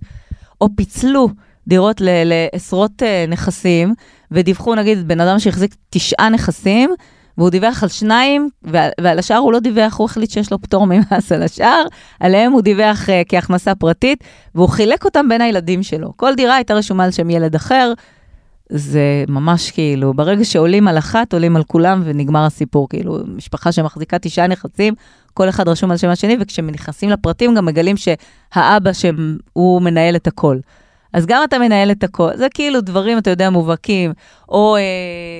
או 0.61 0.67
פיצלו 0.75 1.29
דירות 1.67 2.01
לעשרות 2.01 3.03
נכסים 3.27 3.93
ודיווחו 4.31 4.75
נגיד 4.75 5.07
בן 5.07 5.19
אדם 5.19 5.39
שהחזיק 5.39 5.75
תשעה 5.89 6.29
נכסים, 6.29 6.89
והוא 7.37 7.49
דיווח 7.49 7.83
על 7.83 7.89
שניים, 7.89 8.49
ועל, 8.63 8.89
ועל 9.01 9.19
השאר 9.19 9.37
הוא 9.37 9.53
לא 9.53 9.59
דיווח, 9.59 9.97
הוא 9.97 10.05
החליט 10.05 10.29
שיש 10.29 10.51
לו 10.51 10.61
פטור 10.61 10.87
ממס 10.87 11.31
על 11.31 11.43
השאר, 11.43 11.85
עליהם 12.19 12.51
הוא 12.51 12.61
דיווח 12.61 13.09
uh, 13.09 13.11
כהכנסה 13.27 13.75
פרטית, 13.75 14.23
והוא 14.55 14.69
חילק 14.69 15.05
אותם 15.05 15.29
בין 15.29 15.41
הילדים 15.41 15.83
שלו. 15.83 16.13
כל 16.17 16.35
דירה 16.35 16.55
הייתה 16.55 16.73
רשומה 16.73 17.03
על 17.03 17.11
שם 17.11 17.29
ילד 17.29 17.55
אחר, 17.55 17.93
זה 18.69 19.23
ממש 19.27 19.71
כאילו, 19.71 20.13
ברגע 20.13 20.45
שעולים 20.45 20.87
על 20.87 20.97
אחת, 20.97 21.33
עולים 21.33 21.55
על 21.55 21.63
כולם 21.63 22.01
ונגמר 22.05 22.45
הסיפור. 22.45 22.89
כאילו, 22.89 23.19
משפחה 23.27 23.71
שמחזיקה 23.71 24.19
תשעה 24.19 24.47
נכסים, 24.47 24.93
כל 25.33 25.49
אחד 25.49 25.67
רשום 25.67 25.91
על 25.91 25.97
שם 25.97 26.09
השני, 26.09 26.37
וכשנכנסים 26.39 27.09
לפרטים 27.09 27.55
גם 27.55 27.65
מגלים 27.65 27.95
שהאבא 27.97 28.91
שהוא 28.93 29.81
מנהל 29.81 30.15
את 30.15 30.27
הכל. 30.27 30.57
אז 31.15 31.25
גם 31.25 31.43
אתה 31.43 31.59
מנהל 31.59 31.91
את 31.91 32.03
הכל, 32.03 32.29
זה 32.35 32.47
כאילו 32.53 32.81
דברים, 32.81 33.17
אתה 33.17 33.29
יודע, 33.29 33.49
מובהקים. 33.49 34.13
או 34.49 34.75
אה, 34.75 34.81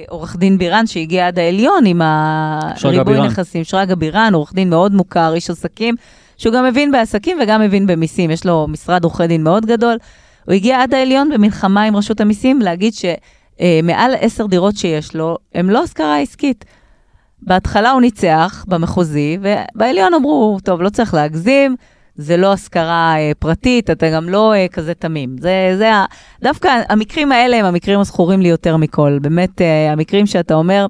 עורך 0.10 0.36
דין 0.36 0.58
בירן 0.58 0.88
שהגיע 0.88 1.28
עד 1.28 1.40
העליון 1.40 1.86
עם 1.86 2.02
הריבוי 2.04 3.22
נכסים, 3.22 3.64
שרגא 3.64 3.96
בירן, 3.96 4.34
עורך 4.34 4.54
דין 4.54 4.70
מאוד 4.70 4.94
מוכר, 4.94 5.34
איש 5.34 5.50
עסקים, 5.50 5.96
שהוא 6.38 6.54
גם 6.54 6.66
מבין 6.66 6.92
בעסקים 6.92 7.38
וגם 7.44 7.62
מבין 7.62 7.88
במיסים, 7.88 8.32
יש 8.32 8.46
לו 8.46 8.68
משרד 8.70 9.04
עורכי 9.04 9.28
דין 9.28 9.44
מאוד 9.44 9.66
גדול. 9.66 9.98
הוא 10.46 10.54
הגיע 10.54 10.82
עד 10.82 10.94
העליון 10.94 11.30
במלחמה 11.30 11.84
עם 11.84 11.96
רשות 11.96 12.22
המיסים 12.22 12.62
להגיד 12.62 12.94
שמעל 12.94 14.14
אה, 14.14 14.20
עשר 14.20 14.46
דירות 14.46 14.78
שיש 14.78 15.16
לו, 15.16 15.38
הם 15.56 15.70
לא 15.70 15.84
השכרה 15.84 16.20
עסקית. 16.20 16.66
בהתחלה 17.42 17.92
הוא 17.92 18.02
ניצח 18.02 18.66
במחוזי, 18.68 19.38
ובעליון 19.42 20.14
אמרו, 20.14 20.58
טוב, 20.64 20.82
לא 20.82 20.90
צריך 20.90 21.14
להגזים, 21.14 21.76
זה 22.18 22.38
לא 22.38 22.54
השכרה 22.54 23.16
אה, 23.18 23.32
פרטית, 23.40 23.90
אתה 23.90 24.10
גם 24.10 24.30
לא 24.30 24.54
אה, 24.54 24.68
כזה 24.68 24.94
תמים. 24.94 25.36
זה, 25.40 25.76
זה, 25.78 25.90
דווקא 26.44 26.82
המקרים 26.90 27.32
האלה 27.32 27.58
הם 27.58 27.66
המקרים 27.66 28.00
הזכורים 28.00 28.42
לי 28.42 28.48
יותר 28.48 28.78
מכל. 28.78 29.18
באמת, 29.22 29.62
אה, 29.62 29.92
המקרים 29.92 30.26
שאתה 30.26 30.54
אומר, 30.54 30.86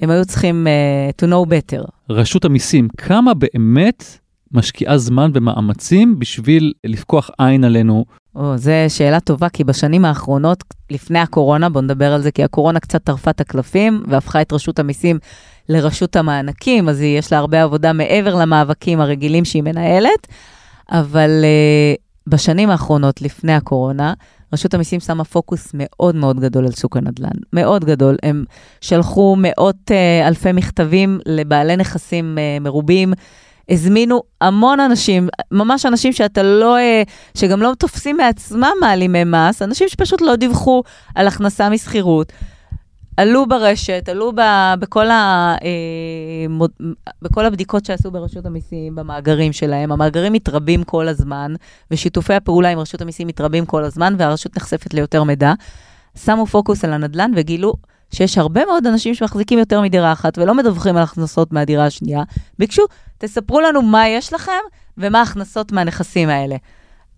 הם 0.00 0.10
היו 0.10 0.24
צריכים 0.24 0.66
uh, 0.66 1.24
to 1.24 1.28
know 1.28 1.48
better. 1.48 1.84
רשות 2.10 2.44
המיסים, 2.44 2.88
כמה 2.96 3.32
באמת 3.34 4.04
משקיעה 4.52 4.98
זמן 4.98 5.30
ומאמצים 5.34 6.18
בשביל 6.18 6.72
לפקוח 6.84 7.30
עין 7.38 7.64
עלינו? 7.64 8.04
או, 8.34 8.56
זו 8.56 8.72
שאלה 8.88 9.20
טובה, 9.20 9.48
כי 9.48 9.64
בשנים 9.64 10.04
האחרונות, 10.04 10.64
לפני 10.90 11.18
הקורונה, 11.18 11.68
בואו 11.68 11.84
נדבר 11.84 12.12
על 12.12 12.22
זה, 12.22 12.30
כי 12.30 12.44
הקורונה 12.44 12.80
קצת 12.80 13.04
טרפה 13.04 13.30
את 13.30 13.40
הקלפים 13.40 14.02
והפכה 14.08 14.42
את 14.42 14.52
רשות 14.52 14.78
המיסים 14.78 15.18
לרשות 15.68 16.16
המענקים, 16.16 16.88
אז 16.88 17.00
יש 17.00 17.32
לה 17.32 17.38
הרבה 17.38 17.62
עבודה 17.62 17.92
מעבר 17.92 18.34
למאבקים 18.34 19.00
הרגילים 19.00 19.44
שהיא 19.44 19.62
מנהלת, 19.62 20.26
אבל 20.90 21.30
uh, 21.44 22.00
בשנים 22.26 22.70
האחרונות, 22.70 23.22
לפני 23.22 23.54
הקורונה, 23.54 24.14
רשות 24.52 24.74
המיסים 24.74 25.00
שמה 25.00 25.24
פוקוס 25.24 25.70
מאוד 25.74 26.16
מאוד 26.16 26.40
גדול 26.40 26.66
על 26.66 26.72
שוק 26.72 26.96
הנדל"ן, 26.96 27.38
מאוד 27.52 27.84
גדול. 27.84 28.16
הם 28.22 28.44
שלחו 28.80 29.36
מאות 29.38 29.90
uh, 29.90 30.26
אלפי 30.28 30.52
מכתבים 30.52 31.18
לבעלי 31.26 31.76
נכסים 31.76 32.38
uh, 32.38 32.62
מרובים. 32.62 33.12
הזמינו 33.68 34.22
המון 34.40 34.80
אנשים, 34.80 35.28
ממש 35.50 35.86
אנשים 35.86 36.12
שאתה 36.12 36.42
לא, 36.42 36.76
שגם 37.34 37.62
לא 37.62 37.72
תופסים 37.78 38.16
מעצמם 38.16 38.72
מעלימי 38.80 39.24
מס, 39.24 39.62
אנשים 39.62 39.88
שפשוט 39.88 40.20
לא 40.20 40.36
דיווחו 40.36 40.82
על 41.14 41.26
הכנסה 41.26 41.68
משכירות. 41.68 42.32
עלו 43.16 43.46
ברשת, 43.46 44.08
עלו 44.08 44.32
ב, 44.32 44.40
בכל, 44.78 45.10
ה, 45.10 45.54
אה, 45.62 46.48
מוד, 46.48 46.70
בכל 47.22 47.46
הבדיקות 47.46 47.84
שעשו 47.84 48.10
ברשות 48.10 48.46
המיסים, 48.46 48.94
במאגרים 48.94 49.52
שלהם. 49.52 49.92
המאגרים 49.92 50.32
מתרבים 50.32 50.84
כל 50.84 51.08
הזמן, 51.08 51.54
ושיתופי 51.90 52.34
הפעולה 52.34 52.68
עם 52.68 52.78
רשות 52.78 53.00
המיסים 53.00 53.26
מתרבים 53.26 53.66
כל 53.66 53.84
הזמן, 53.84 54.14
והרשות 54.18 54.56
נחשפת 54.56 54.94
ליותר 54.94 55.24
מידע. 55.24 55.52
שמו 56.24 56.46
פוקוס 56.46 56.84
על 56.84 56.92
הנדל"ן 56.92 57.30
וגילו 57.36 57.74
שיש 58.10 58.38
הרבה 58.38 58.64
מאוד 58.64 58.86
אנשים 58.86 59.14
שמחזיקים 59.14 59.58
יותר 59.58 59.80
מדירה 59.80 60.12
אחת 60.12 60.38
ולא 60.38 60.54
מדווחים 60.54 60.96
על 60.96 61.02
הכנסות 61.02 61.52
מהדירה 61.52 61.86
השנייה. 61.86 62.22
ביקשו, 62.58 62.82
תספרו 63.18 63.60
לנו 63.60 63.82
מה 63.82 64.08
יש 64.08 64.32
לכם 64.32 64.52
ומה 64.98 65.18
ההכנסות 65.18 65.72
מהנכסים 65.72 66.28
האלה. 66.28 66.56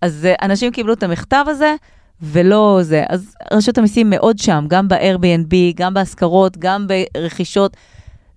אז 0.01 0.27
uh, 0.31 0.45
אנשים 0.45 0.71
קיבלו 0.71 0.93
את 0.93 1.03
המכתב 1.03 1.45
הזה, 1.47 1.75
ולא 2.21 2.79
זה. 2.81 3.03
אז 3.09 3.35
רשות 3.53 3.77
המיסים 3.77 4.09
מאוד 4.09 4.37
שם, 4.39 4.65
גם 4.67 4.87
ב-Airbnb, 4.87 5.53
גם 5.75 5.93
בהשכרות, 5.93 6.57
גם 6.57 6.87
ברכישות. 6.87 7.77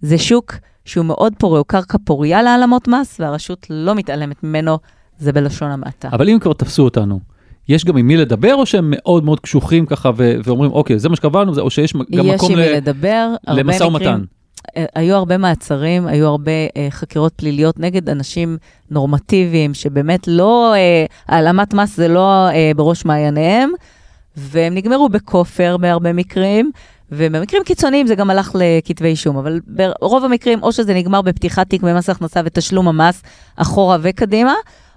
זה 0.00 0.18
שוק 0.18 0.54
שהוא 0.84 1.04
מאוד 1.04 1.32
פורה, 1.38 1.58
הוא 1.58 1.66
קרקע 1.66 1.98
פוריה 2.04 2.42
להעלמות 2.42 2.88
מס, 2.88 3.20
והרשות 3.20 3.66
לא 3.70 3.94
מתעלמת 3.94 4.44
ממנו, 4.44 4.78
זה 5.18 5.32
בלשון 5.32 5.70
המעטה. 5.70 6.08
אבל 6.12 6.28
אם 6.28 6.38
כבר 6.38 6.52
תפסו 6.52 6.84
אותנו, 6.84 7.20
יש 7.68 7.84
גם 7.84 7.96
עם 7.96 8.06
מי 8.06 8.16
לדבר, 8.16 8.54
או 8.54 8.66
שהם 8.66 8.84
מאוד 8.96 9.24
מאוד 9.24 9.40
קשוחים 9.40 9.86
ככה 9.86 10.10
ו- 10.16 10.34
ואומרים, 10.44 10.72
אוקיי, 10.72 10.98
זה 10.98 11.08
מה 11.08 11.16
שקבענו, 11.16 11.58
או 11.60 11.70
שיש 11.70 11.92
גם 11.92 12.26
יש 12.26 12.34
מקום 12.34 12.52
עם 12.52 12.58
מי 12.58 12.68
ל- 12.68 12.76
לדבר, 12.76 13.28
הרבה 13.46 13.62
למשא 13.62 13.84
ומתן? 13.84 14.22
היו 14.94 15.16
הרבה 15.16 15.38
מעצרים, 15.38 16.06
היו 16.06 16.26
הרבה 16.26 16.52
אה, 16.76 16.86
חקירות 16.90 17.32
פליליות 17.36 17.78
נגד 17.78 18.08
אנשים 18.08 18.56
נורמטיביים, 18.90 19.74
שבאמת 19.74 20.28
לא, 20.28 20.74
אה, 20.74 21.04
העלמת 21.28 21.74
מס 21.74 21.96
זה 21.96 22.08
לא 22.08 22.48
אה, 22.48 22.70
בראש 22.76 23.04
מעייניהם, 23.04 23.70
והם 24.36 24.74
נגמרו 24.74 25.08
בכופר 25.08 25.76
בהרבה 25.76 26.12
מקרים, 26.12 26.70
ובמקרים 27.12 27.62
קיצוניים 27.64 28.06
זה 28.06 28.14
גם 28.14 28.30
הלך 28.30 28.56
לכתבי 28.58 29.08
אישום, 29.08 29.36
אבל 29.36 29.60
ברוב 29.66 30.24
המקרים 30.24 30.62
או 30.62 30.72
שזה 30.72 30.94
נגמר 30.94 31.22
בפתיחת 31.22 31.70
תיק 31.70 31.82
במס 31.82 32.10
הכנסה 32.10 32.40
ותשלום 32.44 32.88
המס 32.88 33.22
אחורה 33.56 33.98
וקדימה, 34.02 34.54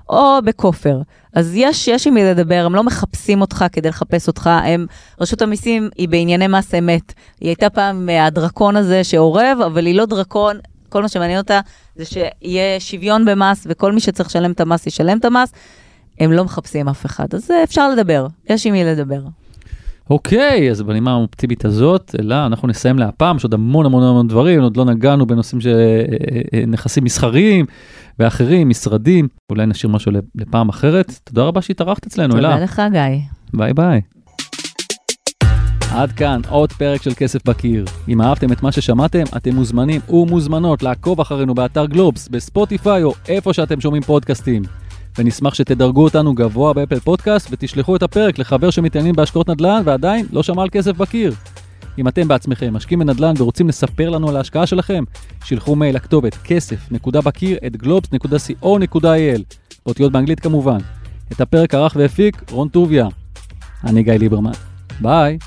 או 0.10 0.40
בכופר. 0.46 1.02
אז 1.34 1.56
יש, 1.56 1.88
יש 1.88 2.08
עם 2.08 2.14
מי 2.14 2.24
לדבר, 2.24 2.64
הם 2.66 2.76
לא 2.76 2.84
מחפשים 2.84 3.42
אותך 3.42 3.66
כדי 3.72 3.90
לחפש 3.90 4.28
אותך, 4.28 4.50
הם, 4.64 4.86
רשות 5.22 5.42
המיסים 5.42 5.90
היא 5.96 6.10
בענייני 6.10 6.48
מס 6.48 6.74
אמת. 6.74 7.14
היא 7.42 7.50
הייתה 7.50 7.70
פעם 7.70 8.10
אה, 8.10 8.26
הדרקון 8.26 8.76
הזה 8.76 9.04
שאורב, 9.04 9.58
אבל 9.66 9.86
היא 9.86 9.96
לא 9.96 10.06
דרקון, 10.06 10.60
כל 10.90 11.02
מה 11.02 11.10
שמעניין 11.10 11.38
אותה 11.38 11.60
זה 11.96 12.06
שיהיה 12.06 12.80
שוויון 12.80 13.26
במס, 13.26 13.68
וכל 13.70 13.92
מי 13.92 14.00
שצריך 14.00 14.30
לשלם 14.30 14.52
את 14.52 14.62
המס 14.62 14.88
ישלם 14.88 15.18
את 15.18 15.26
המס. 15.26 15.52
הם 16.20 16.32
לא 16.32 16.46
מחפשים 16.46 16.90
אף 16.90 17.06
אחד, 17.06 17.34
אז 17.34 17.52
אה, 17.52 17.64
אפשר 17.64 17.90
לדבר, 17.90 18.28
יש 18.50 18.66
עם 18.66 18.74
מי 18.74 18.84
לדבר. 18.84 19.20
אוקיי, 20.10 20.72
אז 20.72 20.82
בנימה 20.82 21.12
האופטימית 21.12 21.66
הזאת, 21.66 22.16
אלה, 22.20 22.46
אנחנו 22.46 22.68
נסיים 22.68 23.00
להפעם, 23.00 23.38
יש 23.38 23.44
עוד 23.44 23.54
המון 23.54 23.86
המון 23.86 24.04
המון 24.04 24.28
דברים, 24.28 24.62
עוד 24.62 24.78
לא 24.78 24.86
נגענו 24.86 25.26
בנושאים 25.26 25.62
של 25.62 25.76
אה, 25.76 26.60
אה, 26.60 26.66
נכסים 26.68 27.04
מסחריים 27.04 27.66
ואחרים, 28.20 28.70
משרדים, 28.70 29.28
אולי 29.50 29.66
נשאיר 29.66 29.92
משהו 29.92 30.12
לפעם 30.36 30.70
אחרת. 30.70 31.20
תודה 31.24 31.44
רבה 31.44 31.62
שהתארחת 31.62 32.08
אצלנו, 32.08 32.36
תודה 32.36 32.56
אלה. 32.56 32.64
לך, 32.64 32.82
גיא. 32.92 33.02
ביי 33.54 33.74
ביי. 33.74 34.02
עד 35.92 36.12
כאן 36.12 36.42
עוד 36.50 36.72
פרק 36.72 37.02
של 37.02 37.12
כסף 37.18 37.48
בקיר. 37.48 37.86
אם 38.08 38.22
אהבתם 38.22 38.52
את 38.52 38.64
מה 38.64 38.72
ששמעתם, 38.72 39.24
אתם 39.38 39.56
מוזמנים 39.56 40.02
ומוזמנות 40.10 40.84
לעקוב 40.84 41.22
אחרינו 41.22 41.56
באתר 41.56 41.86
גלובס, 41.86 42.28
בספוטיפיי 42.28 43.04
או 43.04 43.14
איפה 43.28 43.54
שאתם 43.54 43.82
שומעים 43.82 44.04
פודקאסטים. 44.04 44.64
ונשמח 45.18 45.54
שתדרגו 45.54 46.04
אותנו 46.04 46.34
גבוה 46.34 46.74
באפל 46.74 47.00
פודקאסט 47.00 47.48
ותשלחו 47.52 47.96
את 47.96 48.04
הפרק 48.04 48.40
לחבר 48.40 48.70
שמתעניינים 48.70 49.16
בהשקעות 49.16 49.50
נדל"ן 49.50 49.82
ועדיין 49.86 50.26
לא 50.32 50.44
שמע 50.44 50.62
על 50.62 50.70
כסף 50.70 50.98
בקיר. 50.98 51.34
אם 51.98 52.08
אתם 52.08 52.28
בעצמכם 52.28 52.74
משקיעים 52.74 53.00
בנדל"ן 53.00 53.34
ורוצים 53.38 53.68
לספר 53.68 54.10
לנו 54.10 54.30
על 54.30 54.38
ההשקעה 54.38 54.68
שלכם, 54.68 55.04
שילחו 55.44 55.76
מייל 55.76 55.96
לכתובת 55.96 56.38
כסף.בקיר 56.44 57.58
at 57.68 57.74
globes.co.il, 57.76 59.42
באותיות 59.86 60.12
באנגלית 60.12 60.40
כמובן. 60.40 60.78
את 61.32 61.42
הפרק 61.42 61.74
ערך 61.74 61.96
והפיק 62.00 62.44
רון 62.52 62.70
טוביה. 62.70 63.08
אני 63.84 64.04
גיא 64.04 64.14
ליברמן. 64.14 64.52
ביי. 65.02 65.38